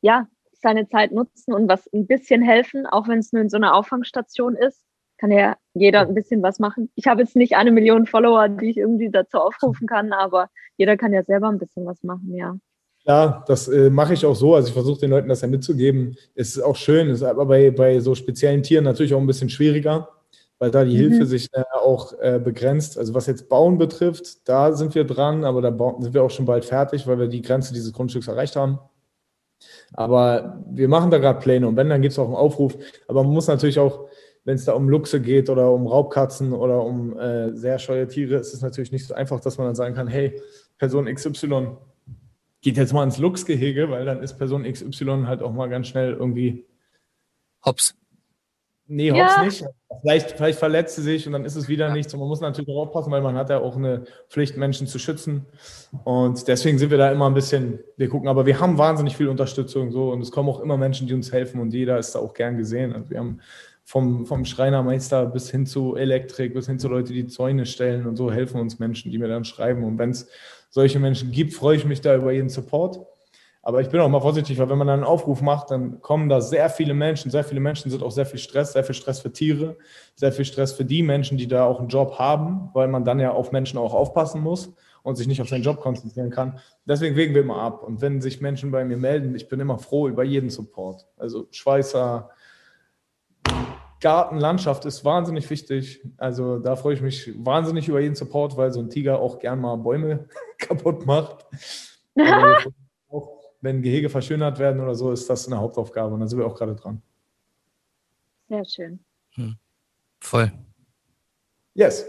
ja 0.00 0.26
seine 0.62 0.88
Zeit 0.88 1.12
nutzen 1.12 1.52
und 1.52 1.68
was 1.68 1.92
ein 1.92 2.06
bisschen 2.06 2.40
helfen, 2.40 2.86
auch 2.86 3.06
wenn 3.06 3.18
es 3.18 3.34
nur 3.34 3.42
in 3.42 3.50
so 3.50 3.58
einer 3.58 3.74
Auffangstation 3.74 4.56
ist, 4.56 4.87
kann 5.18 5.30
ja 5.30 5.56
jeder 5.74 6.00
ein 6.00 6.14
bisschen 6.14 6.42
was 6.42 6.58
machen. 6.58 6.90
Ich 6.94 7.06
habe 7.06 7.22
jetzt 7.22 7.36
nicht 7.36 7.56
eine 7.56 7.70
Million 7.72 8.06
Follower, 8.06 8.48
die 8.48 8.70
ich 8.70 8.76
irgendwie 8.76 9.10
dazu 9.10 9.38
aufrufen 9.38 9.86
kann, 9.88 10.12
aber 10.12 10.48
jeder 10.76 10.96
kann 10.96 11.12
ja 11.12 11.22
selber 11.22 11.48
ein 11.48 11.58
bisschen 11.58 11.84
was 11.86 12.02
machen, 12.02 12.34
ja. 12.34 12.56
Ja, 13.04 13.42
das 13.46 13.68
äh, 13.68 13.88
mache 13.88 14.12
ich 14.12 14.26
auch 14.26 14.36
so. 14.36 14.54
Also 14.54 14.68
ich 14.68 14.74
versuche 14.74 15.00
den 15.00 15.10
Leuten 15.10 15.28
das 15.28 15.40
ja 15.40 15.48
mitzugeben. 15.48 16.16
Es 16.34 16.56
ist 16.56 16.62
auch 16.62 16.76
schön, 16.76 17.08
ist 17.08 17.22
aber 17.22 17.46
bei, 17.46 17.70
bei 17.70 18.00
so 18.00 18.14
speziellen 18.14 18.62
Tieren 18.62 18.84
natürlich 18.84 19.14
auch 19.14 19.20
ein 19.20 19.26
bisschen 19.26 19.48
schwieriger, 19.48 20.08
weil 20.58 20.70
da 20.70 20.84
die 20.84 20.92
Mhm. 20.92 20.98
Hilfe 20.98 21.26
sich 21.26 21.48
äh, 21.52 21.62
auch 21.72 22.12
äh, 22.20 22.38
begrenzt. 22.38 22.98
Also 22.98 23.14
was 23.14 23.26
jetzt 23.26 23.48
Bauen 23.48 23.78
betrifft, 23.78 24.46
da 24.46 24.72
sind 24.74 24.94
wir 24.94 25.04
dran, 25.04 25.44
aber 25.44 25.62
da 25.62 25.70
sind 26.00 26.12
wir 26.12 26.22
auch 26.22 26.30
schon 26.30 26.44
bald 26.44 26.66
fertig, 26.66 27.06
weil 27.06 27.18
wir 27.18 27.28
die 27.28 27.40
Grenze 27.40 27.72
dieses 27.72 27.94
Grundstücks 27.94 28.28
erreicht 28.28 28.56
haben. 28.56 28.78
Aber 29.94 30.62
wir 30.70 30.88
machen 30.88 31.10
da 31.10 31.18
gerade 31.18 31.40
Pläne 31.40 31.66
und 31.66 31.76
wenn, 31.76 31.88
dann 31.88 32.02
gibt 32.02 32.12
es 32.12 32.18
auch 32.18 32.26
einen 32.26 32.34
Aufruf. 32.34 32.76
Aber 33.08 33.22
man 33.22 33.32
muss 33.32 33.46
natürlich 33.46 33.78
auch, 33.78 34.07
wenn 34.48 34.54
es 34.54 34.64
da 34.64 34.72
um 34.72 34.88
Luchse 34.88 35.20
geht 35.20 35.50
oder 35.50 35.70
um 35.70 35.86
Raubkatzen 35.86 36.54
oder 36.54 36.82
um 36.82 37.18
äh, 37.18 37.54
sehr 37.54 37.78
scheue 37.78 38.08
Tiere, 38.08 38.36
ist 38.36 38.54
es 38.54 38.62
natürlich 38.62 38.90
nicht 38.92 39.06
so 39.06 39.12
einfach, 39.12 39.40
dass 39.40 39.58
man 39.58 39.66
dann 39.66 39.74
sagen 39.74 39.94
kann, 39.94 40.08
hey, 40.08 40.40
Person 40.78 41.04
XY 41.04 41.76
geht 42.62 42.78
jetzt 42.78 42.94
mal 42.94 43.04
ins 43.04 43.18
Luchsgehege, 43.18 43.90
weil 43.90 44.06
dann 44.06 44.22
ist 44.22 44.38
Person 44.38 44.62
XY 44.64 45.24
halt 45.26 45.42
auch 45.42 45.52
mal 45.52 45.68
ganz 45.68 45.88
schnell 45.88 46.14
irgendwie, 46.14 46.64
Hops. 47.62 47.94
nee, 48.86 49.12
hops 49.12 49.36
Ja. 49.36 49.44
nicht. 49.44 49.64
Vielleicht, 50.00 50.30
vielleicht 50.32 50.58
verletzt 50.58 50.96
sie 50.96 51.02
sich 51.02 51.26
und 51.26 51.34
dann 51.34 51.44
ist 51.44 51.56
es 51.56 51.68
wieder 51.68 51.92
nichts. 51.92 52.14
Und 52.14 52.20
man 52.20 52.28
muss 52.30 52.40
natürlich 52.40 52.70
auch 52.70 52.86
aufpassen, 52.86 53.10
weil 53.10 53.20
man 53.20 53.36
hat 53.36 53.50
ja 53.50 53.58
auch 53.58 53.76
eine 53.76 54.04
Pflicht, 54.30 54.56
Menschen 54.56 54.86
zu 54.86 54.98
schützen. 54.98 55.44
Und 56.04 56.48
deswegen 56.48 56.78
sind 56.78 56.90
wir 56.90 56.96
da 56.98 57.12
immer 57.12 57.26
ein 57.26 57.34
bisschen, 57.34 57.80
wir 57.98 58.08
gucken, 58.08 58.28
aber 58.28 58.46
wir 58.46 58.60
haben 58.60 58.78
wahnsinnig 58.78 59.14
viel 59.14 59.28
Unterstützung 59.28 59.92
so 59.92 60.10
und 60.10 60.22
es 60.22 60.30
kommen 60.30 60.48
auch 60.48 60.60
immer 60.60 60.78
Menschen, 60.78 61.06
die 61.06 61.12
uns 61.12 61.32
helfen 61.32 61.60
und 61.60 61.74
jeder 61.74 61.98
ist 61.98 62.14
da 62.14 62.20
auch 62.20 62.32
gern 62.32 62.56
gesehen. 62.56 62.94
Also 62.94 63.10
wir 63.10 63.18
haben 63.18 63.40
vom, 63.88 64.26
vom 64.26 64.44
Schreinermeister 64.44 65.24
bis 65.24 65.50
hin 65.50 65.64
zu 65.64 65.96
Elektrik, 65.96 66.52
bis 66.52 66.66
hin 66.66 66.78
zu 66.78 66.88
Leute, 66.88 67.14
die 67.14 67.26
Zäune 67.26 67.64
stellen 67.64 68.06
und 68.06 68.16
so 68.16 68.30
helfen 68.30 68.60
uns 68.60 68.78
Menschen, 68.78 69.10
die 69.10 69.16
mir 69.16 69.28
dann 69.28 69.46
schreiben. 69.46 69.82
Und 69.82 69.96
wenn 69.96 70.10
es 70.10 70.28
solche 70.68 70.98
Menschen 70.98 71.30
gibt, 71.30 71.54
freue 71.54 71.78
ich 71.78 71.86
mich 71.86 72.02
da 72.02 72.14
über 72.14 72.30
jeden 72.30 72.50
Support. 72.50 73.00
Aber 73.62 73.80
ich 73.80 73.88
bin 73.88 74.00
auch 74.00 74.08
mal 74.10 74.20
vorsichtig, 74.20 74.58
weil 74.58 74.68
wenn 74.68 74.76
man 74.76 74.88
dann 74.88 74.98
einen 74.98 75.08
Aufruf 75.08 75.40
macht, 75.40 75.70
dann 75.70 76.02
kommen 76.02 76.28
da 76.28 76.42
sehr 76.42 76.68
viele 76.68 76.92
Menschen. 76.92 77.30
Sehr 77.30 77.44
viele 77.44 77.60
Menschen 77.60 77.90
sind 77.90 78.02
auch 78.02 78.10
sehr 78.10 78.26
viel 78.26 78.38
Stress, 78.38 78.74
sehr 78.74 78.84
viel 78.84 78.94
Stress 78.94 79.20
für 79.20 79.32
Tiere, 79.32 79.78
sehr 80.14 80.32
viel 80.32 80.44
Stress 80.44 80.74
für 80.74 80.84
die 80.84 81.02
Menschen, 81.02 81.38
die 81.38 81.48
da 81.48 81.64
auch 81.64 81.78
einen 81.78 81.88
Job 81.88 82.18
haben, 82.18 82.68
weil 82.74 82.88
man 82.88 83.06
dann 83.06 83.18
ja 83.20 83.32
auf 83.32 83.52
Menschen 83.52 83.78
auch 83.78 83.94
aufpassen 83.94 84.42
muss 84.42 84.74
und 85.02 85.16
sich 85.16 85.26
nicht 85.26 85.40
auf 85.40 85.48
seinen 85.48 85.64
Job 85.64 85.80
konzentrieren 85.80 86.28
kann. 86.28 86.58
Deswegen 86.84 87.16
wägen 87.16 87.32
wir 87.32 87.40
immer 87.40 87.62
ab. 87.62 87.82
Und 87.84 88.02
wenn 88.02 88.20
sich 88.20 88.42
Menschen 88.42 88.70
bei 88.70 88.84
mir 88.84 88.98
melden, 88.98 89.34
ich 89.34 89.48
bin 89.48 89.60
immer 89.60 89.78
froh 89.78 90.08
über 90.08 90.24
jeden 90.24 90.50
Support. 90.50 91.06
Also 91.16 91.48
Schweißer, 91.50 92.28
Garten, 94.00 94.36
Landschaft 94.38 94.84
ist 94.84 95.04
wahnsinnig 95.04 95.48
wichtig. 95.50 96.02
Also 96.16 96.58
da 96.58 96.76
freue 96.76 96.94
ich 96.94 97.00
mich 97.00 97.32
wahnsinnig 97.44 97.88
über 97.88 98.00
jeden 98.00 98.14
Support, 98.14 98.56
weil 98.56 98.72
so 98.72 98.80
ein 98.80 98.90
Tiger 98.90 99.18
auch 99.18 99.38
gern 99.38 99.60
mal 99.60 99.76
Bäume 99.76 100.28
kaputt 100.58 101.06
macht. 101.06 101.46
Aber 102.14 102.58
auch 103.08 103.38
wenn 103.60 103.82
Gehege 103.82 104.08
verschönert 104.08 104.58
werden 104.58 104.80
oder 104.80 104.94
so, 104.94 105.12
ist 105.12 105.28
das 105.28 105.46
eine 105.46 105.58
Hauptaufgabe 105.58 106.14
und 106.14 106.20
da 106.20 106.28
sind 106.28 106.38
wir 106.38 106.46
auch 106.46 106.56
gerade 106.56 106.76
dran. 106.76 107.02
Sehr 108.48 108.64
schön. 108.64 109.00
Voll. 110.20 110.50
Yes, 111.74 112.04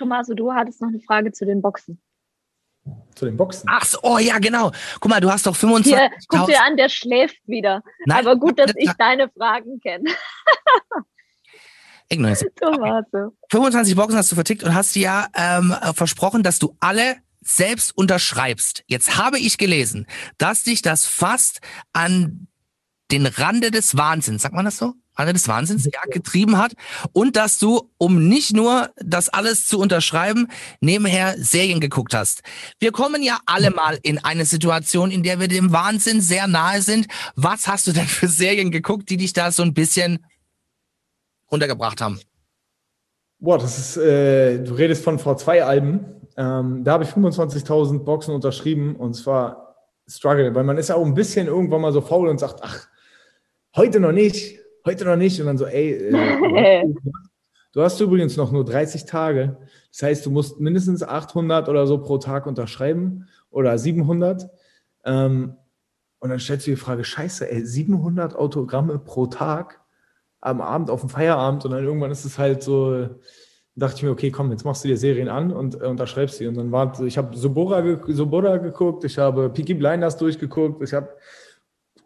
Tommaso, 0.00 0.32
du 0.32 0.50
hattest 0.50 0.80
noch 0.80 0.88
eine 0.88 1.00
Frage 1.00 1.30
zu 1.30 1.44
den 1.44 1.60
Boxen. 1.60 2.00
Zu 3.14 3.24
den 3.26 3.36
Boxen. 3.36 3.68
Ach 3.70 3.84
so, 3.84 3.98
oh 4.02 4.18
ja, 4.18 4.38
genau. 4.38 4.72
Guck 5.00 5.10
mal, 5.10 5.20
du 5.20 5.30
hast 5.30 5.46
doch 5.46 5.56
Hier, 5.56 5.68
25.000. 5.68 6.10
guck 6.28 6.46
dir 6.46 6.62
an, 6.64 6.76
der 6.76 6.88
schläft 6.88 7.36
wieder. 7.46 7.82
Nein, 8.06 8.26
Aber 8.26 8.36
gut, 8.36 8.58
dass 8.58 8.66
das- 8.68 8.76
ich 8.78 8.90
deine 8.98 9.28
Fragen 9.30 9.78
kenne. 9.80 10.10
Ignorance. 12.08 12.44
Tommaso. 12.60 13.36
25 13.50 13.94
Boxen 13.94 14.16
hast 14.18 14.32
du 14.32 14.34
vertickt 14.34 14.64
und 14.64 14.74
hast 14.74 14.94
dir 14.94 15.02
ja 15.02 15.26
ähm, 15.34 15.72
äh, 15.80 15.92
versprochen, 15.92 16.42
dass 16.42 16.58
du 16.58 16.76
alle 16.80 17.16
selbst 17.40 17.96
unterschreibst. 17.96 18.82
Jetzt 18.86 19.16
habe 19.16 19.38
ich 19.38 19.58
gelesen, 19.58 20.06
dass 20.38 20.64
dich 20.64 20.82
das 20.82 21.06
fast 21.06 21.60
an 21.92 22.48
den 23.12 23.26
Rande 23.26 23.70
des 23.70 23.96
Wahnsinns, 23.96 24.42
sagt 24.42 24.54
man 24.54 24.64
das 24.64 24.76
so? 24.78 24.94
Rande 25.16 25.32
des 25.32 25.48
Wahnsinns, 25.48 25.84
ja, 25.84 26.00
getrieben 26.10 26.56
hat. 26.56 26.72
Und 27.12 27.36
dass 27.36 27.58
du, 27.58 27.90
um 27.98 28.28
nicht 28.28 28.54
nur 28.54 28.90
das 28.96 29.28
alles 29.28 29.66
zu 29.66 29.78
unterschreiben, 29.78 30.48
nebenher 30.80 31.34
Serien 31.38 31.80
geguckt 31.80 32.14
hast. 32.14 32.42
Wir 32.78 32.92
kommen 32.92 33.22
ja 33.22 33.38
alle 33.46 33.70
mal 33.70 33.98
in 34.02 34.18
eine 34.18 34.44
Situation, 34.44 35.10
in 35.10 35.22
der 35.22 35.40
wir 35.40 35.48
dem 35.48 35.72
Wahnsinn 35.72 36.20
sehr 36.20 36.46
nahe 36.46 36.82
sind. 36.82 37.06
Was 37.36 37.66
hast 37.66 37.86
du 37.86 37.92
denn 37.92 38.06
für 38.06 38.28
Serien 38.28 38.70
geguckt, 38.70 39.10
die 39.10 39.16
dich 39.16 39.32
da 39.32 39.52
so 39.52 39.62
ein 39.62 39.74
bisschen 39.74 40.24
runtergebracht 41.50 42.00
haben? 42.00 42.20
Boah, 43.38 43.58
das 43.58 43.78
ist, 43.78 43.96
äh, 43.96 44.58
du 44.62 44.74
redest 44.74 45.02
von 45.02 45.18
vor 45.18 45.36
zwei 45.38 45.64
Alben. 45.64 46.04
Ähm, 46.36 46.84
da 46.84 46.92
habe 46.92 47.04
ich 47.04 47.10
25.000 47.10 48.04
Boxen 48.04 48.34
unterschrieben 48.34 48.96
und 48.96 49.14
zwar 49.14 49.76
Struggle, 50.06 50.54
weil 50.54 50.64
man 50.64 50.78
ist 50.78 50.88
ja 50.88 50.96
auch 50.96 51.04
ein 51.04 51.14
bisschen 51.14 51.46
irgendwann 51.46 51.80
mal 51.80 51.92
so 51.92 52.00
faul 52.00 52.28
und 52.28 52.38
sagt, 52.38 52.60
ach, 52.62 52.88
heute 53.76 54.00
noch 54.00 54.12
nicht, 54.12 54.59
heute 54.84 55.04
noch 55.04 55.16
nicht. 55.16 55.40
Und 55.40 55.46
dann 55.46 55.58
so, 55.58 55.66
ey, 55.66 55.92
äh, 55.92 56.84
du 57.72 57.82
hast 57.82 58.00
übrigens 58.00 58.36
noch 58.36 58.52
nur 58.52 58.64
30 58.64 59.04
Tage. 59.04 59.56
Das 59.92 60.02
heißt, 60.02 60.26
du 60.26 60.30
musst 60.30 60.60
mindestens 60.60 61.02
800 61.02 61.68
oder 61.68 61.86
so 61.86 61.98
pro 61.98 62.18
Tag 62.18 62.46
unterschreiben 62.46 63.28
oder 63.50 63.76
700. 63.78 64.48
Ähm, 65.04 65.56
und 66.18 66.28
dann 66.28 66.38
stellst 66.38 66.66
du 66.66 66.72
die 66.72 66.76
Frage, 66.76 67.04
scheiße, 67.04 67.50
ey, 67.50 67.64
700 67.64 68.36
Autogramme 68.36 68.98
pro 68.98 69.26
Tag 69.26 69.80
am 70.40 70.60
Abend 70.60 70.90
auf 70.90 71.00
dem 71.00 71.08
Feierabend 71.08 71.64
und 71.64 71.72
dann 71.72 71.84
irgendwann 71.84 72.10
ist 72.10 72.24
es 72.24 72.38
halt 72.38 72.62
so, 72.62 73.08
dachte 73.74 73.96
ich 73.96 74.02
mir, 74.02 74.10
okay, 74.10 74.30
komm, 74.30 74.50
jetzt 74.50 74.64
machst 74.64 74.84
du 74.84 74.88
dir 74.88 74.96
Serien 74.96 75.28
an 75.28 75.52
und 75.52 75.80
äh, 75.80 75.86
unterschreibst 75.86 76.38
sie. 76.38 76.46
Und 76.46 76.56
dann 76.56 76.72
war 76.72 76.98
ich 77.00 77.18
habe 77.18 77.36
Sobora, 77.36 77.80
ge 77.80 77.98
Sobora 78.08 78.58
geguckt, 78.58 79.04
ich 79.04 79.18
habe 79.18 79.50
Peaky 79.50 79.74
Blinders 79.74 80.16
durchgeguckt, 80.16 80.82
ich 80.82 80.92
habe, 80.92 81.08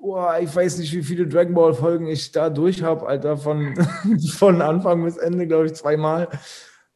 boah, 0.04 0.38
ich 0.38 0.54
weiß 0.54 0.78
nicht, 0.78 0.92
wie 0.92 1.02
viele 1.02 1.26
Dragon 1.26 1.54
Ball 1.54 1.72
Folgen 1.72 2.06
ich 2.06 2.30
da 2.30 2.50
durch 2.50 2.82
habe, 2.82 3.06
Alter, 3.06 3.38
von, 3.38 3.74
von 4.36 4.60
Anfang 4.60 5.02
bis 5.02 5.16
Ende, 5.16 5.46
glaube 5.46 5.66
ich, 5.66 5.72
zweimal. 5.74 6.28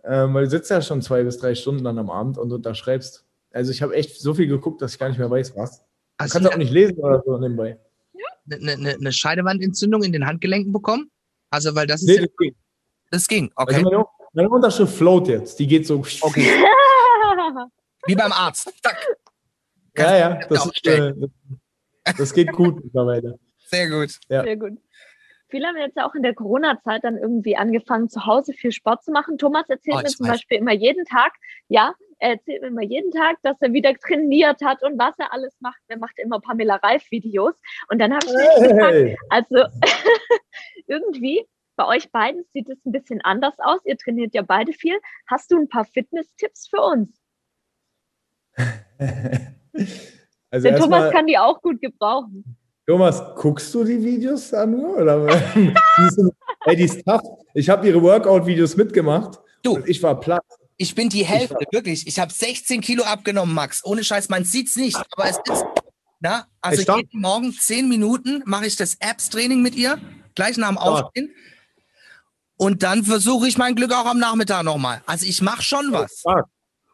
Ähm, 0.05 0.35
weil 0.35 0.45
du 0.45 0.51
sitzt 0.51 0.71
ja 0.71 0.83
schon 0.83 1.01
zwei 1.01 1.23
bis 1.25 1.39
drei 1.39 1.55
Stunden 1.55 1.85
dann 1.85 1.99
am 1.99 2.11
Abend 2.11 2.37
und 2.37 2.53
unterschreibst. 2.53 3.25
Also 3.51 3.73
ich 3.73 3.81
habe 3.81 3.95
echt 3.95 4.21
so 4.21 4.35
viel 4.35 4.47
geguckt, 4.47 4.83
dass 4.83 4.93
ich 4.93 4.99
gar 4.99 5.09
nicht 5.09 5.19
mehr 5.19 5.31
weiß, 5.31 5.57
was. 5.57 5.79
Du 5.81 5.85
Hast 6.21 6.33
kannst 6.33 6.53
auch 6.53 6.57
nicht 6.59 6.71
lesen 6.71 6.99
oder 6.99 7.23
so 7.25 7.39
nebenbei. 7.39 7.79
eine, 8.51 8.73
eine, 8.73 8.91
eine 8.95 9.13
Scheidewandentzündung 9.13 10.03
in 10.03 10.13
den 10.13 10.27
Handgelenken 10.27 10.73
bekommen? 10.73 11.11
Also, 11.51 11.75
weil 11.75 11.87
das 11.87 12.03
ist 12.03 12.09
Nee, 12.09 12.17
ja, 12.17 12.21
das 12.27 12.37
geht. 12.37 12.57
das 13.11 13.27
ging. 13.27 13.51
Also 13.57 13.75
Okay. 13.75 13.85
meine, 13.85 14.05
meine 14.35 14.49
Unterschrift 14.51 14.95
float 14.95 15.29
jetzt. 15.29 15.59
Die 15.59 15.67
geht 15.67 15.87
so. 15.87 16.05
Okay. 16.21 16.47
Wie 18.07 18.15
beim 18.15 18.33
Arzt. 18.33 18.71
Zack. 18.83 18.99
Ja, 19.97 20.17
ja, 20.17 20.41
das, 20.49 20.67
ist, 20.67 20.87
äh, 20.87 21.13
das, 22.17 22.33
geht 22.33 22.53
gut 22.53 22.83
mittlerweile. 22.85 23.39
Sehr 23.59 23.89
gut. 23.89 24.19
Ja. 24.29 24.43
Sehr 24.43 24.57
gut. 24.57 24.79
viele 25.49 25.67
haben 25.67 25.77
jetzt 25.77 25.97
ja 25.97 26.07
auch 26.09 26.15
in 26.15 26.23
der 26.23 26.35
Corona-Zeit 26.35 27.05
dann 27.05 27.17
irgendwie 27.17 27.57
angefangen, 27.57 28.09
zu 28.09 28.27
Hause 28.27 28.53
viel 28.53 28.73
Sport 28.73 29.03
zu 29.05 29.11
machen. 29.13 29.39
Thomas 29.39 29.69
erzählt 29.69 29.97
Oh, 29.99 30.03
mir 30.03 30.09
zum 30.09 30.27
weiß. 30.27 30.33
Beispiel 30.35 30.59
immer 30.59 30.73
jeden 30.73 31.05
Tag, 31.05 31.33
ja, 31.69 31.95
er 32.19 32.31
erzählt 32.33 32.63
mir 32.63 32.69
immer 32.69 32.83
jeden 32.83 33.11
Tag, 33.13 33.37
dass 33.43 33.57
er 33.61 33.73
wieder 33.73 33.95
trainiert 33.95 34.61
hat 34.63 34.83
und 34.83 34.99
was 34.99 35.15
er 35.19 35.33
alles 35.33 35.55
macht. 35.61 35.81
Er 35.89 35.99
macht 35.99 36.19
immer 36.19 36.41
Pamela 36.41 36.77
Reif-Videos. 36.77 37.55
Und 37.91 37.99
dann 37.99 38.13
habe 38.13 38.27
ich 38.27 38.33
mich 38.33 38.71
gefragt, 38.71 38.95
Hey. 38.95 39.17
also 39.31 39.65
irgendwie 40.87 41.47
bei 41.77 41.87
euch 41.87 42.11
beiden 42.11 42.45
sieht 42.53 42.69
es 42.69 42.85
ein 42.85 42.93
bisschen 42.93 43.21
anders 43.23 43.55
aus. 43.59 43.81
Ihr 43.85 43.97
trainiert 43.97 44.35
ja 44.35 44.43
beide 44.43 44.73
viel. 44.73 44.99
Hast 45.27 45.53
du 45.53 45.57
ein 45.57 45.69
paar 45.69 45.85
Fitness-Tipps 45.85 46.67
für 46.69 46.81
uns? 46.81 47.21
Also 50.51 50.69
Der 50.69 50.79
Thomas 50.79 51.03
erstmal, 51.03 51.13
kann 51.13 51.27
die 51.27 51.39
auch 51.39 51.61
gut 51.61 51.81
gebrauchen. 51.81 52.57
Thomas, 52.87 53.23
guckst 53.37 53.75
du 53.75 53.85
die 53.85 54.03
Videos 54.03 54.53
an 54.55 54.71
nur? 54.71 54.97
Oder? 54.97 55.27
die, 55.55 56.09
sind, 56.09 56.33
ey, 56.65 56.77
die 56.77 56.85
ist 56.85 57.05
tough. 57.05 57.21
Ich 57.55 57.69
habe 57.69 57.87
ihre 57.87 58.03
Workout-Videos 58.03 58.77
mitgemacht 58.77 59.39
Du. 59.63 59.75
und 59.75 59.89
ich 59.89 60.03
war 60.03 60.19
platt. 60.19 60.43
Ich 60.79 60.95
bin 60.95 61.09
die 61.09 61.25
Hälfte, 61.25 61.57
wirklich. 61.73 62.07
Ich 62.07 62.19
habe 62.19 62.33
16 62.33 62.81
Kilo 62.81 63.03
abgenommen, 63.05 63.55
Max. 63.55 63.85
Ohne 63.85 64.05
Scheiß, 64.05 64.29
man 64.29 64.45
sieht's 64.45 64.77
nicht, 64.77 64.97
aber 65.17 65.29
es 65.29 65.37
ist. 65.53 65.65
Na, 66.21 66.47
also 66.61 66.83
stopp. 66.83 66.97
jeden 66.99 67.21
Morgen 67.21 67.53
10 67.53 67.89
Minuten 67.89 68.43
mache 68.47 68.67
ich 68.67 68.77
das 68.77 68.97
Apps-Training 69.01 69.61
mit 69.61 69.75
ihr, 69.75 69.99
gleich 70.35 70.57
nach 70.57 70.69
dem. 70.69 70.79
Aufstehen. 70.79 71.35
Und 72.57 72.83
dann 72.83 73.05
versuche 73.05 73.47
ich 73.49 73.59
mein 73.59 73.75
Glück 73.75 73.93
auch 73.93 74.07
am 74.07 74.19
Nachmittag 74.19 74.65
nochmal. 74.65 75.03
Also 75.07 75.27
ich 75.27 75.43
mache 75.43 75.63
schon 75.63 75.93
was. 75.93 76.21
Stark. 76.21 76.47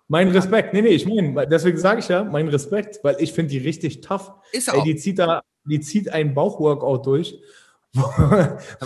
Mein 0.08 0.28
Respekt. 0.28 0.74
Nee, 0.74 0.82
nee, 0.82 0.88
ich 0.88 1.06
meine, 1.06 1.46
deswegen 1.48 1.78
sage 1.78 2.00
ich 2.00 2.08
ja, 2.08 2.24
mein 2.24 2.48
Respekt, 2.48 3.00
weil 3.02 3.16
ich 3.18 3.32
finde 3.32 3.50
die 3.50 3.58
richtig 3.58 4.00
tough. 4.02 4.32
Ist 4.52 4.68
Ey, 4.68 4.78
auch. 4.78 4.84
die 4.84 4.96
zieht 4.96 5.18
da, 5.18 5.42
die 5.64 5.80
zieht 5.80 6.10
einen 6.10 6.34
Bauchworkout 6.34 7.06
durch, 7.06 7.40
wo, 7.94 8.02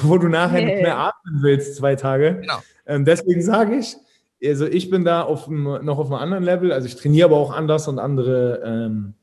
wo 0.02 0.18
du 0.18 0.28
nachher 0.28 0.64
nicht 0.64 0.76
Nee. 0.76 0.82
mehr 0.82 0.98
atmen 0.98 1.42
willst, 1.42 1.76
zwei 1.76 1.96
Tage. 1.96 2.38
Genau. 2.40 2.58
Ähm, 2.86 3.04
deswegen 3.04 3.42
sage 3.42 3.76
ich, 3.76 3.96
also 4.44 4.66
ich 4.66 4.90
bin 4.90 5.04
da 5.04 5.22
auf 5.22 5.48
einem, 5.48 5.84
noch 5.84 5.98
auf 5.98 6.06
einem 6.06 6.20
anderen 6.22 6.44
Level. 6.44 6.72
Also 6.72 6.86
ich 6.86 6.94
trainiere 6.96 7.26
aber 7.28 7.36
auch 7.38 7.52
anders 7.52 7.88
und 7.88 7.98
andere 7.98 8.62
ähm, 8.64 9.14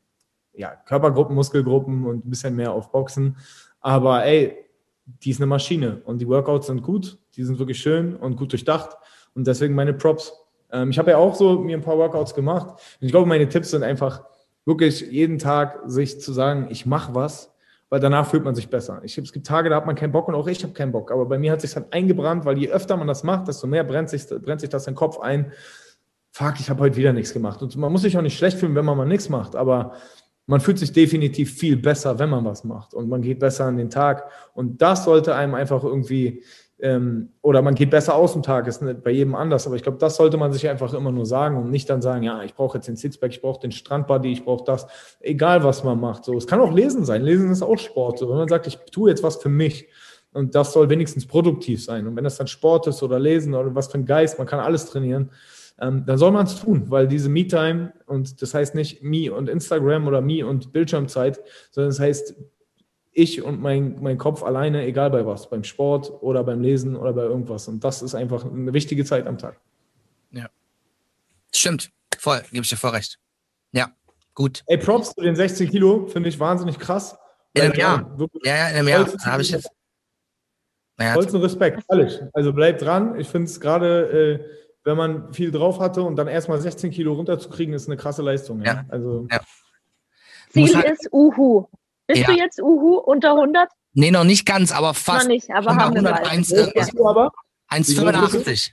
ja, 0.53 0.75
Körpergruppen, 0.86 1.36
Muskelgruppen 1.36 2.05
und 2.05 2.25
ein 2.25 2.29
bisschen 2.29 2.55
mehr 2.55 2.73
auf 2.73 2.91
Boxen. 2.91 3.38
Aber 3.79 4.25
ey, 4.25 4.58
die 5.05 5.29
ist 5.29 5.38
eine 5.39 5.45
Maschine 5.45 6.01
und 6.05 6.19
die 6.19 6.27
Workouts 6.27 6.67
sind 6.67 6.81
gut, 6.81 7.17
die 7.36 7.43
sind 7.43 7.60
wirklich 7.60 7.79
schön 7.79 8.15
und 8.15 8.36
gut 8.38 8.51
durchdacht 8.51 8.97
und 9.34 9.47
deswegen 9.47 9.75
meine 9.75 9.93
Props. 9.93 10.34
Ähm, 10.75 10.89
ich 10.89 10.99
habe 10.99 11.11
ja 11.11 11.17
auch 11.17 11.35
so 11.35 11.59
mir 11.59 11.77
ein 11.77 11.81
paar 11.81 11.97
Workouts 11.97 12.35
gemacht 12.35 12.67
und 12.69 13.05
ich 13.05 13.11
glaube, 13.11 13.27
meine 13.27 13.47
Tipps 13.47 13.71
sind 13.71 13.83
einfach 13.83 14.23
wirklich 14.65 15.01
jeden 15.01 15.39
Tag 15.39 15.79
sich 15.85 16.19
zu 16.19 16.33
sagen, 16.33 16.67
ich 16.69 16.85
mache 16.85 17.15
was, 17.15 17.53
weil 17.89 17.99
danach 17.99 18.27
fühlt 18.27 18.43
man 18.43 18.55
sich 18.55 18.69
besser. 18.69 18.99
Ich, 19.03 19.17
es 19.17 19.31
gibt 19.31 19.47
Tage, 19.47 19.69
da 19.69 19.77
hat 19.77 19.85
man 19.85 19.95
keinen 19.95 20.11
Bock 20.11 20.27
und 20.27 20.35
auch 20.35 20.47
ich 20.47 20.63
habe 20.63 20.73
keinen 20.73 20.91
Bock, 20.91 21.11
aber 21.11 21.25
bei 21.25 21.38
mir 21.38 21.51
hat 21.51 21.61
sich 21.61 21.75
halt 21.75 21.93
eingebrannt, 21.93 22.45
weil 22.45 22.57
je 22.57 22.69
öfter 22.69 22.97
man 22.97 23.07
das 23.07 23.23
macht, 23.23 23.47
desto 23.47 23.67
mehr 23.67 23.83
brennt 23.83 24.09
sich, 24.09 24.27
brennt 24.27 24.61
sich 24.61 24.69
das 24.69 24.88
in 24.88 24.93
den 24.93 24.97
Kopf 24.97 25.19
ein. 25.19 25.51
Fuck, 26.31 26.59
ich 26.59 26.69
habe 26.69 26.81
heute 26.81 26.97
wieder 26.97 27.13
nichts 27.13 27.31
gemacht. 27.31 27.61
Und 27.61 27.77
man 27.77 27.91
muss 27.91 28.01
sich 28.01 28.17
auch 28.17 28.21
nicht 28.21 28.38
schlecht 28.38 28.57
fühlen, 28.57 28.75
wenn 28.75 28.83
man 28.83 28.97
mal 28.97 29.05
nichts 29.05 29.29
macht, 29.29 29.55
aber 29.55 29.93
man 30.47 30.59
fühlt 30.59 30.77
sich 30.77 30.91
definitiv 30.91 31.53
viel 31.53 31.77
besser, 31.77 32.19
wenn 32.19 32.29
man 32.29 32.43
was 32.45 32.63
macht 32.63 32.93
und 32.93 33.09
man 33.09 33.21
geht 33.21 33.39
besser 33.39 33.65
an 33.65 33.77
den 33.77 33.89
Tag. 33.89 34.29
Und 34.53 34.81
das 34.81 35.05
sollte 35.05 35.35
einem 35.35 35.55
einfach 35.55 35.83
irgendwie, 35.83 36.43
ähm, 36.79 37.29
oder 37.41 37.61
man 37.61 37.75
geht 37.75 37.89
besser 37.89 38.15
aus 38.15 38.33
dem 38.33 38.43
Tag, 38.43 38.67
ist 38.67 38.83
bei 39.03 39.11
jedem 39.11 39.35
anders, 39.35 39.65
aber 39.65 39.75
ich 39.75 39.83
glaube, 39.83 39.97
das 39.97 40.17
sollte 40.17 40.38
man 40.38 40.51
sich 40.51 40.67
einfach 40.67 40.93
immer 40.93 41.11
nur 41.11 41.25
sagen 41.25 41.57
und 41.57 41.71
nicht 41.71 41.89
dann 41.89 42.01
sagen, 42.01 42.23
ja, 42.23 42.43
ich 42.43 42.53
brauche 42.53 42.77
jetzt 42.77 42.88
den 42.88 42.97
Sixpack, 42.97 43.31
ich 43.31 43.41
brauche 43.41 43.61
den 43.61 43.71
Strandbody, 43.71 44.31
ich 44.31 44.43
brauche 44.43 44.65
das, 44.65 44.88
egal 45.21 45.63
was 45.63 45.83
man 45.83 45.99
macht. 45.99 46.25
So, 46.25 46.38
es 46.38 46.47
kann 46.47 46.59
auch 46.59 46.73
Lesen 46.73 47.05
sein. 47.05 47.21
Lesen 47.21 47.51
ist 47.51 47.61
auch 47.61 47.77
Sport. 47.77 48.19
So, 48.19 48.29
wenn 48.29 48.38
man 48.38 48.49
sagt, 48.49 48.67
ich 48.67 48.77
tue 48.91 49.09
jetzt 49.09 49.23
was 49.23 49.38
für 49.38 49.49
mich 49.49 49.88
und 50.33 50.53
das 50.53 50.73
soll 50.73 50.89
wenigstens 50.89 51.25
produktiv 51.25 51.83
sein. 51.83 52.07
Und 52.07 52.15
wenn 52.17 52.25
das 52.25 52.38
dann 52.38 52.47
Sport 52.47 52.88
ist 52.88 53.01
oder 53.01 53.19
Lesen 53.19 53.53
oder 53.53 53.73
was 53.73 53.88
für 53.88 53.97
ein 53.97 54.05
Geist, 54.05 54.38
man 54.38 54.47
kann 54.47 54.59
alles 54.59 54.85
trainieren 54.85 55.31
ähm, 55.79 56.05
dann 56.05 56.17
soll 56.17 56.31
man 56.31 56.45
es 56.45 56.61
tun, 56.61 56.89
weil 56.89 57.07
diese 57.07 57.29
Me-Time, 57.29 57.93
und 58.05 58.41
das 58.41 58.53
heißt 58.53 58.75
nicht 58.75 59.03
Me 59.03 59.33
und 59.33 59.49
Instagram 59.49 60.07
oder 60.07 60.21
Me 60.21 60.45
und 60.45 60.71
Bildschirmzeit, 60.71 61.41
sondern 61.71 61.89
das 61.89 61.99
heißt 61.99 62.35
ich 63.17 63.41
und 63.41 63.62
mein, 63.62 63.97
mein 64.01 64.17
Kopf 64.17 64.43
alleine, 64.43 64.86
egal 64.86 65.10
bei 65.10 65.25
was, 65.25 65.49
beim 65.49 65.63
Sport 65.63 66.12
oder 66.21 66.43
beim 66.43 66.62
Lesen 66.62 66.95
oder 66.95 67.13
bei 67.13 67.21
irgendwas. 67.23 67.67
Und 67.67 67.84
das 67.84 68.01
ist 68.01 68.13
einfach 68.13 68.45
eine 68.45 68.73
wichtige 68.73 69.06
Zeit 69.06 69.25
am 69.25 69.38
Tag. 69.38 69.60
Stimmt. 71.54 71.89
Voll, 72.17 72.41
gebe 72.51 72.63
ich 72.63 72.69
dir 72.69 72.75
voll 72.78 72.89
recht. 72.91 73.17
Ja, 73.71 73.89
gut. 74.34 74.63
Ey, 74.67 74.78
Props 74.78 75.13
zu 75.13 75.21
den 75.21 75.36
16 75.36 75.69
Kilo, 75.69 76.06
finde 76.08 76.28
ich 76.30 76.38
wahnsinnig 76.39 76.78
krass. 76.78 77.17
In 77.54 77.62
einem 77.63 77.73
Jahr. 77.75 78.01
ja, 78.12 78.19
wirklich 78.19 78.43
Ja, 78.45 78.56
ja, 78.58 78.67
in 78.69 78.75
einem 78.75 78.88
Jahr 78.89 79.06
vollsten- 79.08 79.25
habe 79.32 79.41
ich 79.41 79.51
jetzt. 79.51 79.69
Naja, 80.97 81.13
Vollsten 81.13 81.41
Respekt, 81.41 81.84
ehrlich. 81.89 82.19
Also 82.34 82.51
bleibt 82.54 82.82
dran. 82.82 83.17
Ich 83.19 83.28
finde 83.30 83.45
es 83.45 83.60
gerade, 83.60 84.10
äh, 84.43 84.45
wenn 84.84 84.97
man 84.97 85.34
viel 85.34 85.51
drauf 85.51 85.80
hatte 85.80 86.04
und 86.04 86.15
dann 86.17 86.28
erstmal 86.28 86.60
16 86.60 86.91
Kilo 86.91 87.13
runterzukriegen, 87.13 87.73
ist 87.73 87.88
eine 87.88 87.97
krasse 87.97 88.21
Leistung. 88.21 88.60
Ja. 88.62 88.73
Ja. 88.73 88.86
Also, 88.89 89.28
Muss 90.54 90.71
Ziel 90.71 90.75
halt- 90.75 90.89
ist 90.91 91.10
Uhu. 91.12 91.67
Bist 92.07 92.21
Ja. 92.21 92.27
du 92.27 92.33
jetzt 92.33 92.61
Uhu 92.61 92.97
unter 92.97 93.31
100? 93.31 93.69
nee, 93.93 94.11
noch 94.11 94.23
nicht 94.23 94.45
ganz, 94.45 94.71
aber 94.71 94.89
Noch 94.89 94.95
fast. 94.95 95.27
nicht, 95.27 95.49
aber 95.49 95.71
Unter 95.71 95.83
haben 95.85 95.95
wir 95.95 96.01
bald. 96.03 96.25
101, 96.27 96.51
Wo 96.51 96.71
bist 96.73 96.93
du 96.93 97.07
aber? 97.07 97.31
1,85. 97.69 98.71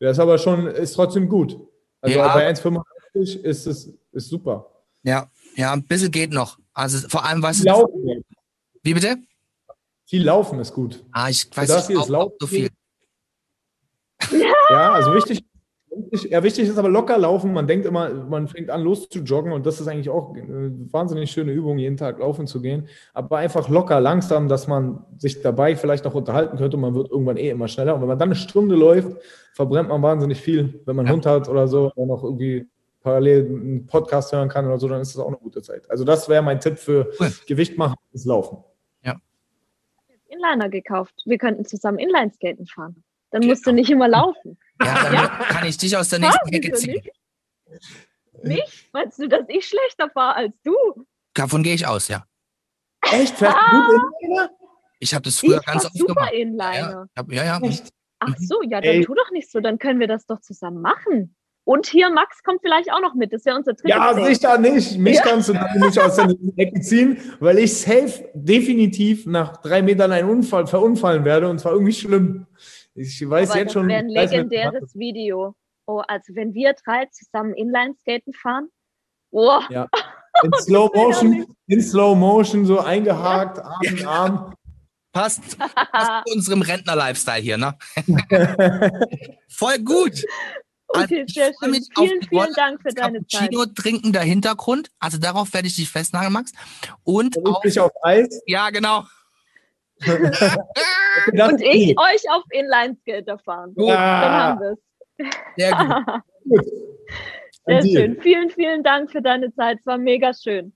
Der 0.00 0.10
ist 0.10 0.18
aber 0.18 0.38
schon, 0.38 0.66
ist 0.66 0.94
trotzdem 0.94 1.28
gut. 1.28 1.58
Also 2.00 2.18
Ja. 2.18 2.34
bei 2.34 2.46
1,85 2.48 3.40
ist 3.44 3.66
es 3.66 3.90
ist 4.12 4.28
super. 4.28 4.70
Ja, 5.02 5.30
ja, 5.56 5.72
ein 5.72 5.84
bisschen 5.86 6.10
geht 6.10 6.32
noch. 6.32 6.58
Also 6.72 7.08
vor 7.08 7.24
allem, 7.24 7.42
weißt 7.42 7.60
du, 7.60 7.64
Laufen, 7.68 8.24
wie 8.82 8.94
bitte? 8.94 9.16
viel 10.06 10.24
Laufen 10.24 10.58
ist 10.58 10.72
gut. 10.74 11.04
Ah, 11.12 11.28
ich 11.28 11.48
weiß 11.56 11.68
das 11.68 11.88
nicht, 11.88 11.98
ist 12.00 12.08
laut. 12.08 12.34
so 12.40 12.46
viel. 12.46 12.70
Ja, 14.70 14.92
also 14.94 15.14
wichtig, 15.14 15.38
wichtig, 15.38 15.46
ja, 16.30 16.42
wichtig 16.42 16.68
ist 16.68 16.78
aber 16.78 16.88
locker 16.88 17.18
laufen. 17.18 17.52
Man 17.52 17.66
denkt 17.66 17.86
immer, 17.86 18.08
man 18.12 18.48
fängt 18.48 18.70
an 18.70 18.82
los 18.82 19.08
zu 19.08 19.20
joggen 19.20 19.52
und 19.52 19.66
das 19.66 19.80
ist 19.80 19.88
eigentlich 19.88 20.08
auch 20.10 20.34
eine 20.34 20.72
wahnsinnig 20.92 21.30
schöne 21.30 21.52
Übung, 21.52 21.78
jeden 21.78 21.96
Tag 21.96 22.18
laufen 22.18 22.46
zu 22.46 22.60
gehen. 22.60 22.88
Aber 23.12 23.38
einfach 23.38 23.68
locker, 23.68 24.00
langsam, 24.00 24.48
dass 24.48 24.66
man 24.66 25.04
sich 25.18 25.42
dabei 25.42 25.76
vielleicht 25.76 26.04
noch 26.04 26.14
unterhalten 26.14 26.56
könnte 26.56 26.76
und 26.76 26.80
man 26.82 26.94
wird 26.94 27.10
irgendwann 27.10 27.36
eh 27.36 27.50
immer 27.50 27.68
schneller. 27.68 27.94
Und 27.94 28.00
wenn 28.02 28.08
man 28.08 28.18
dann 28.18 28.28
eine 28.28 28.36
Stunde 28.36 28.74
läuft, 28.74 29.16
verbrennt 29.52 29.88
man 29.88 30.02
wahnsinnig 30.02 30.40
viel. 30.40 30.80
Wenn 30.84 30.96
man 30.96 31.06
einen 31.06 31.08
Ja. 31.08 31.14
Hund 31.14 31.26
hat 31.26 31.48
oder 31.48 31.68
so, 31.68 31.90
der 31.96 32.06
noch 32.06 32.22
irgendwie 32.24 32.66
parallel 33.00 33.46
einen 33.46 33.86
Podcast 33.86 34.32
hören 34.32 34.48
kann 34.48 34.66
oder 34.66 34.78
so, 34.78 34.88
dann 34.88 35.00
ist 35.00 35.14
das 35.14 35.22
auch 35.22 35.28
eine 35.28 35.36
gute 35.36 35.62
Zeit. 35.62 35.90
Also 35.90 36.04
das 36.04 36.28
wäre 36.28 36.42
mein 36.42 36.60
Tipp 36.60 36.78
für 36.78 37.10
Cool. 37.20 37.30
Gewicht 37.46 37.76
machen, 37.78 37.96
ist 38.12 38.24
Laufen. 38.24 38.58
Inliner 40.28 40.68
gekauft. 40.68 41.14
Wir 41.26 41.38
könnten 41.38 41.64
zusammen 41.64 41.98
Inlineskaten 41.98 42.66
fahren. 42.66 43.04
Dann 43.30 43.46
musst 43.46 43.66
du 43.66 43.72
nicht 43.72 43.90
immer 43.90 44.08
laufen. 44.08 44.58
Ja, 44.82 45.10
dann 45.10 45.28
kann 45.48 45.66
ich 45.66 45.76
dich 45.78 45.96
aus 45.96 46.08
der 46.08 46.18
nächsten 46.20 46.48
Ah, 46.48 46.52
Ecke 46.56 46.72
ziehen. 46.72 47.02
Nicht? 48.42 48.88
Meinst 48.92 49.18
du, 49.18 49.28
dass 49.28 49.44
ich 49.48 49.66
schlechter 49.66 50.10
fahre 50.10 50.36
als 50.36 50.54
du? 50.64 50.74
Davon 51.34 51.62
gehe 51.62 51.74
ich 51.74 51.86
aus, 51.86 52.08
ja. 52.08 52.24
Echt? 53.12 53.36
Fährst 53.38 53.56
du 53.72 53.82
gut 53.82 54.02
Inliner? 54.20 54.50
Ich 55.00 55.14
habe 55.14 55.22
das 55.22 55.38
früher 55.38 55.58
ich 55.60 55.66
ganz 55.66 55.84
oft 55.84 55.96
super 55.96 56.14
gemacht. 56.14 56.32
Inliner. 56.32 57.06
Ja, 57.16 57.24
ja, 57.30 57.44
ja. 57.44 57.60
Echt? 57.60 57.88
Ach 58.20 58.34
so, 58.38 58.62
ja, 58.62 58.80
dann 58.80 58.94
Ey. 58.94 59.04
tu 59.04 59.14
doch 59.14 59.30
nicht 59.32 59.50
so. 59.50 59.60
Dann 59.60 59.78
können 59.78 60.00
wir 60.00 60.08
das 60.08 60.26
doch 60.26 60.40
zusammen 60.40 60.80
machen. 60.80 61.34
Und 61.64 61.86
hier, 61.86 62.10
Max 62.10 62.42
kommt 62.42 62.60
vielleicht 62.62 62.92
auch 62.92 63.00
noch 63.00 63.14
mit. 63.14 63.32
Das 63.32 63.44
wäre 63.44 63.56
unser 63.56 63.72
drittes 63.72 63.90
Ja, 63.90 64.12
Date. 64.12 64.36
sicher 64.36 64.58
nicht. 64.58 64.98
Mich 64.98 65.16
Ja. 65.16 65.22
kannst 65.22 65.48
du 65.48 65.54
nicht 65.54 65.98
aus 65.98 66.16
der 66.16 66.34
Ecke 66.56 66.80
ziehen, 66.80 67.18
weil 67.40 67.58
ich 67.58 67.74
safe 67.76 68.30
definitiv 68.34 69.26
nach 69.26 69.58
drei 69.58 69.80
Metern 69.82 70.12
einen 70.12 70.28
Unfall 70.28 70.66
verunfallen 70.66 71.24
werde 71.24 71.48
und 71.48 71.58
zwar 71.60 71.72
irgendwie 71.72 71.92
schlimm. 71.94 72.46
Ich 72.94 73.28
weiß 73.28 73.50
Aber 73.50 73.58
jetzt 73.58 73.66
das 73.68 73.72
schon. 73.74 73.88
wäre 73.88 74.00
ein 74.00 74.08
weiß, 74.14 74.30
legendäres 74.30 74.94
Video. 74.94 75.54
Oh, 75.86 76.02
also 76.06 76.34
wenn 76.34 76.54
wir 76.54 76.74
drei 76.84 77.06
zusammen 77.06 77.54
Inlineskaten 77.54 78.32
fahren. 78.32 78.68
Oh, 79.30 79.60
Ja. 79.68 79.88
In 80.42 80.52
Slow 80.62 80.90
Motion, 80.92 81.46
in 81.68 81.80
Slow 81.80 82.16
Motion 82.16 82.66
so 82.66 82.80
eingehakt, 82.80 83.56
Arm 83.60 83.80
in 83.82 84.04
Arm. 84.04 84.54
Passt, 85.12 85.56
passt 85.92 86.26
zu 86.26 86.34
unserem 86.34 86.60
Rentner-Lifestyle 86.60 87.40
hier, 87.40 87.56
ne? 87.56 87.78
Voll 89.48 89.78
gut. 89.78 90.24
Also, 90.88 91.04
okay, 91.04 91.24
ich 91.28 91.34
sehr 91.34 91.52
schön. 91.62 91.74
auf 91.94 92.08
Vielen, 92.08 92.22
vielen 92.22 92.40
Rolle. 92.42 92.52
Dank 92.56 92.82
für 92.82 92.88
deine 92.88 93.24
Zeit. 93.28 93.42
Cappuccino 93.52 93.66
trinkender 93.66 94.20
Hintergrund. 94.22 94.90
Also 94.98 95.18
darauf 95.18 95.52
werde 95.54 95.68
ich 95.68 95.76
dich 95.76 95.88
festnageln, 95.88 96.32
Max. 96.32 96.50
Und 97.04 97.36
dich 97.64 97.78
auf 97.78 97.92
Eis. 98.02 98.42
ja, 98.46 98.70
genau. 98.70 99.04
Und 101.32 101.60
ich 101.62 101.96
euch 101.98 102.22
auf 102.30 102.42
Inlineskater 102.50 103.38
fahren. 103.38 103.72
Dann 103.76 103.90
Ah, 103.90 104.48
haben 104.50 104.60
wir 104.60 104.72
es. 104.72 104.78
Sehr 105.56 105.72
gut. 105.72 106.62
Sehr 107.66 107.82
schön. 107.82 108.18
Vielen, 108.20 108.50
vielen 108.50 108.82
Dank 108.82 109.10
für 109.10 109.22
deine 109.22 109.54
Zeit. 109.54 109.78
Es 109.80 109.86
war 109.86 109.96
mega 109.98 110.32
schön. 110.34 110.72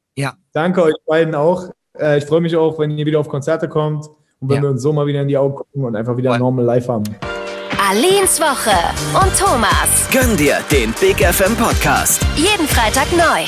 Danke 0.53 0.83
euch 0.83 0.95
beiden 1.07 1.35
auch. 1.35 1.69
Äh, 1.99 2.19
Ich 2.19 2.25
freue 2.27 2.41
mich 2.41 2.57
auch, 2.57 2.79
wenn 2.79 2.91
ihr 2.97 3.05
wieder 3.07 3.21
auf 3.21 3.29
Konzerte 3.29 3.69
kommt 3.69 4.07
und 4.41 4.49
wenn 4.49 4.57
Ja. 4.57 4.63
wir 4.63 4.71
uns 4.71 4.83
so 4.83 4.93
mal 4.93 5.07
wieder 5.07 5.21
in 5.23 5.29
die 5.29 5.37
Augen 5.37 5.55
gucken 5.55 5.85
und 5.85 5.95
einfach 5.97 6.17
wieder 6.17 6.37
normal 6.39 6.65
live 6.65 6.89
haben. 6.89 7.05
Alins 7.91 8.41
Woche 8.41 8.77
und 9.23 9.39
Thomas. 9.39 10.09
Gönn 10.11 10.37
dir 10.37 10.59
den 10.73 10.93
Big 11.01 11.19
FM 11.21 11.55
Podcast. 11.57 12.23
Jeden 12.37 12.67
Freitag 12.67 13.07
neu. 13.13 13.45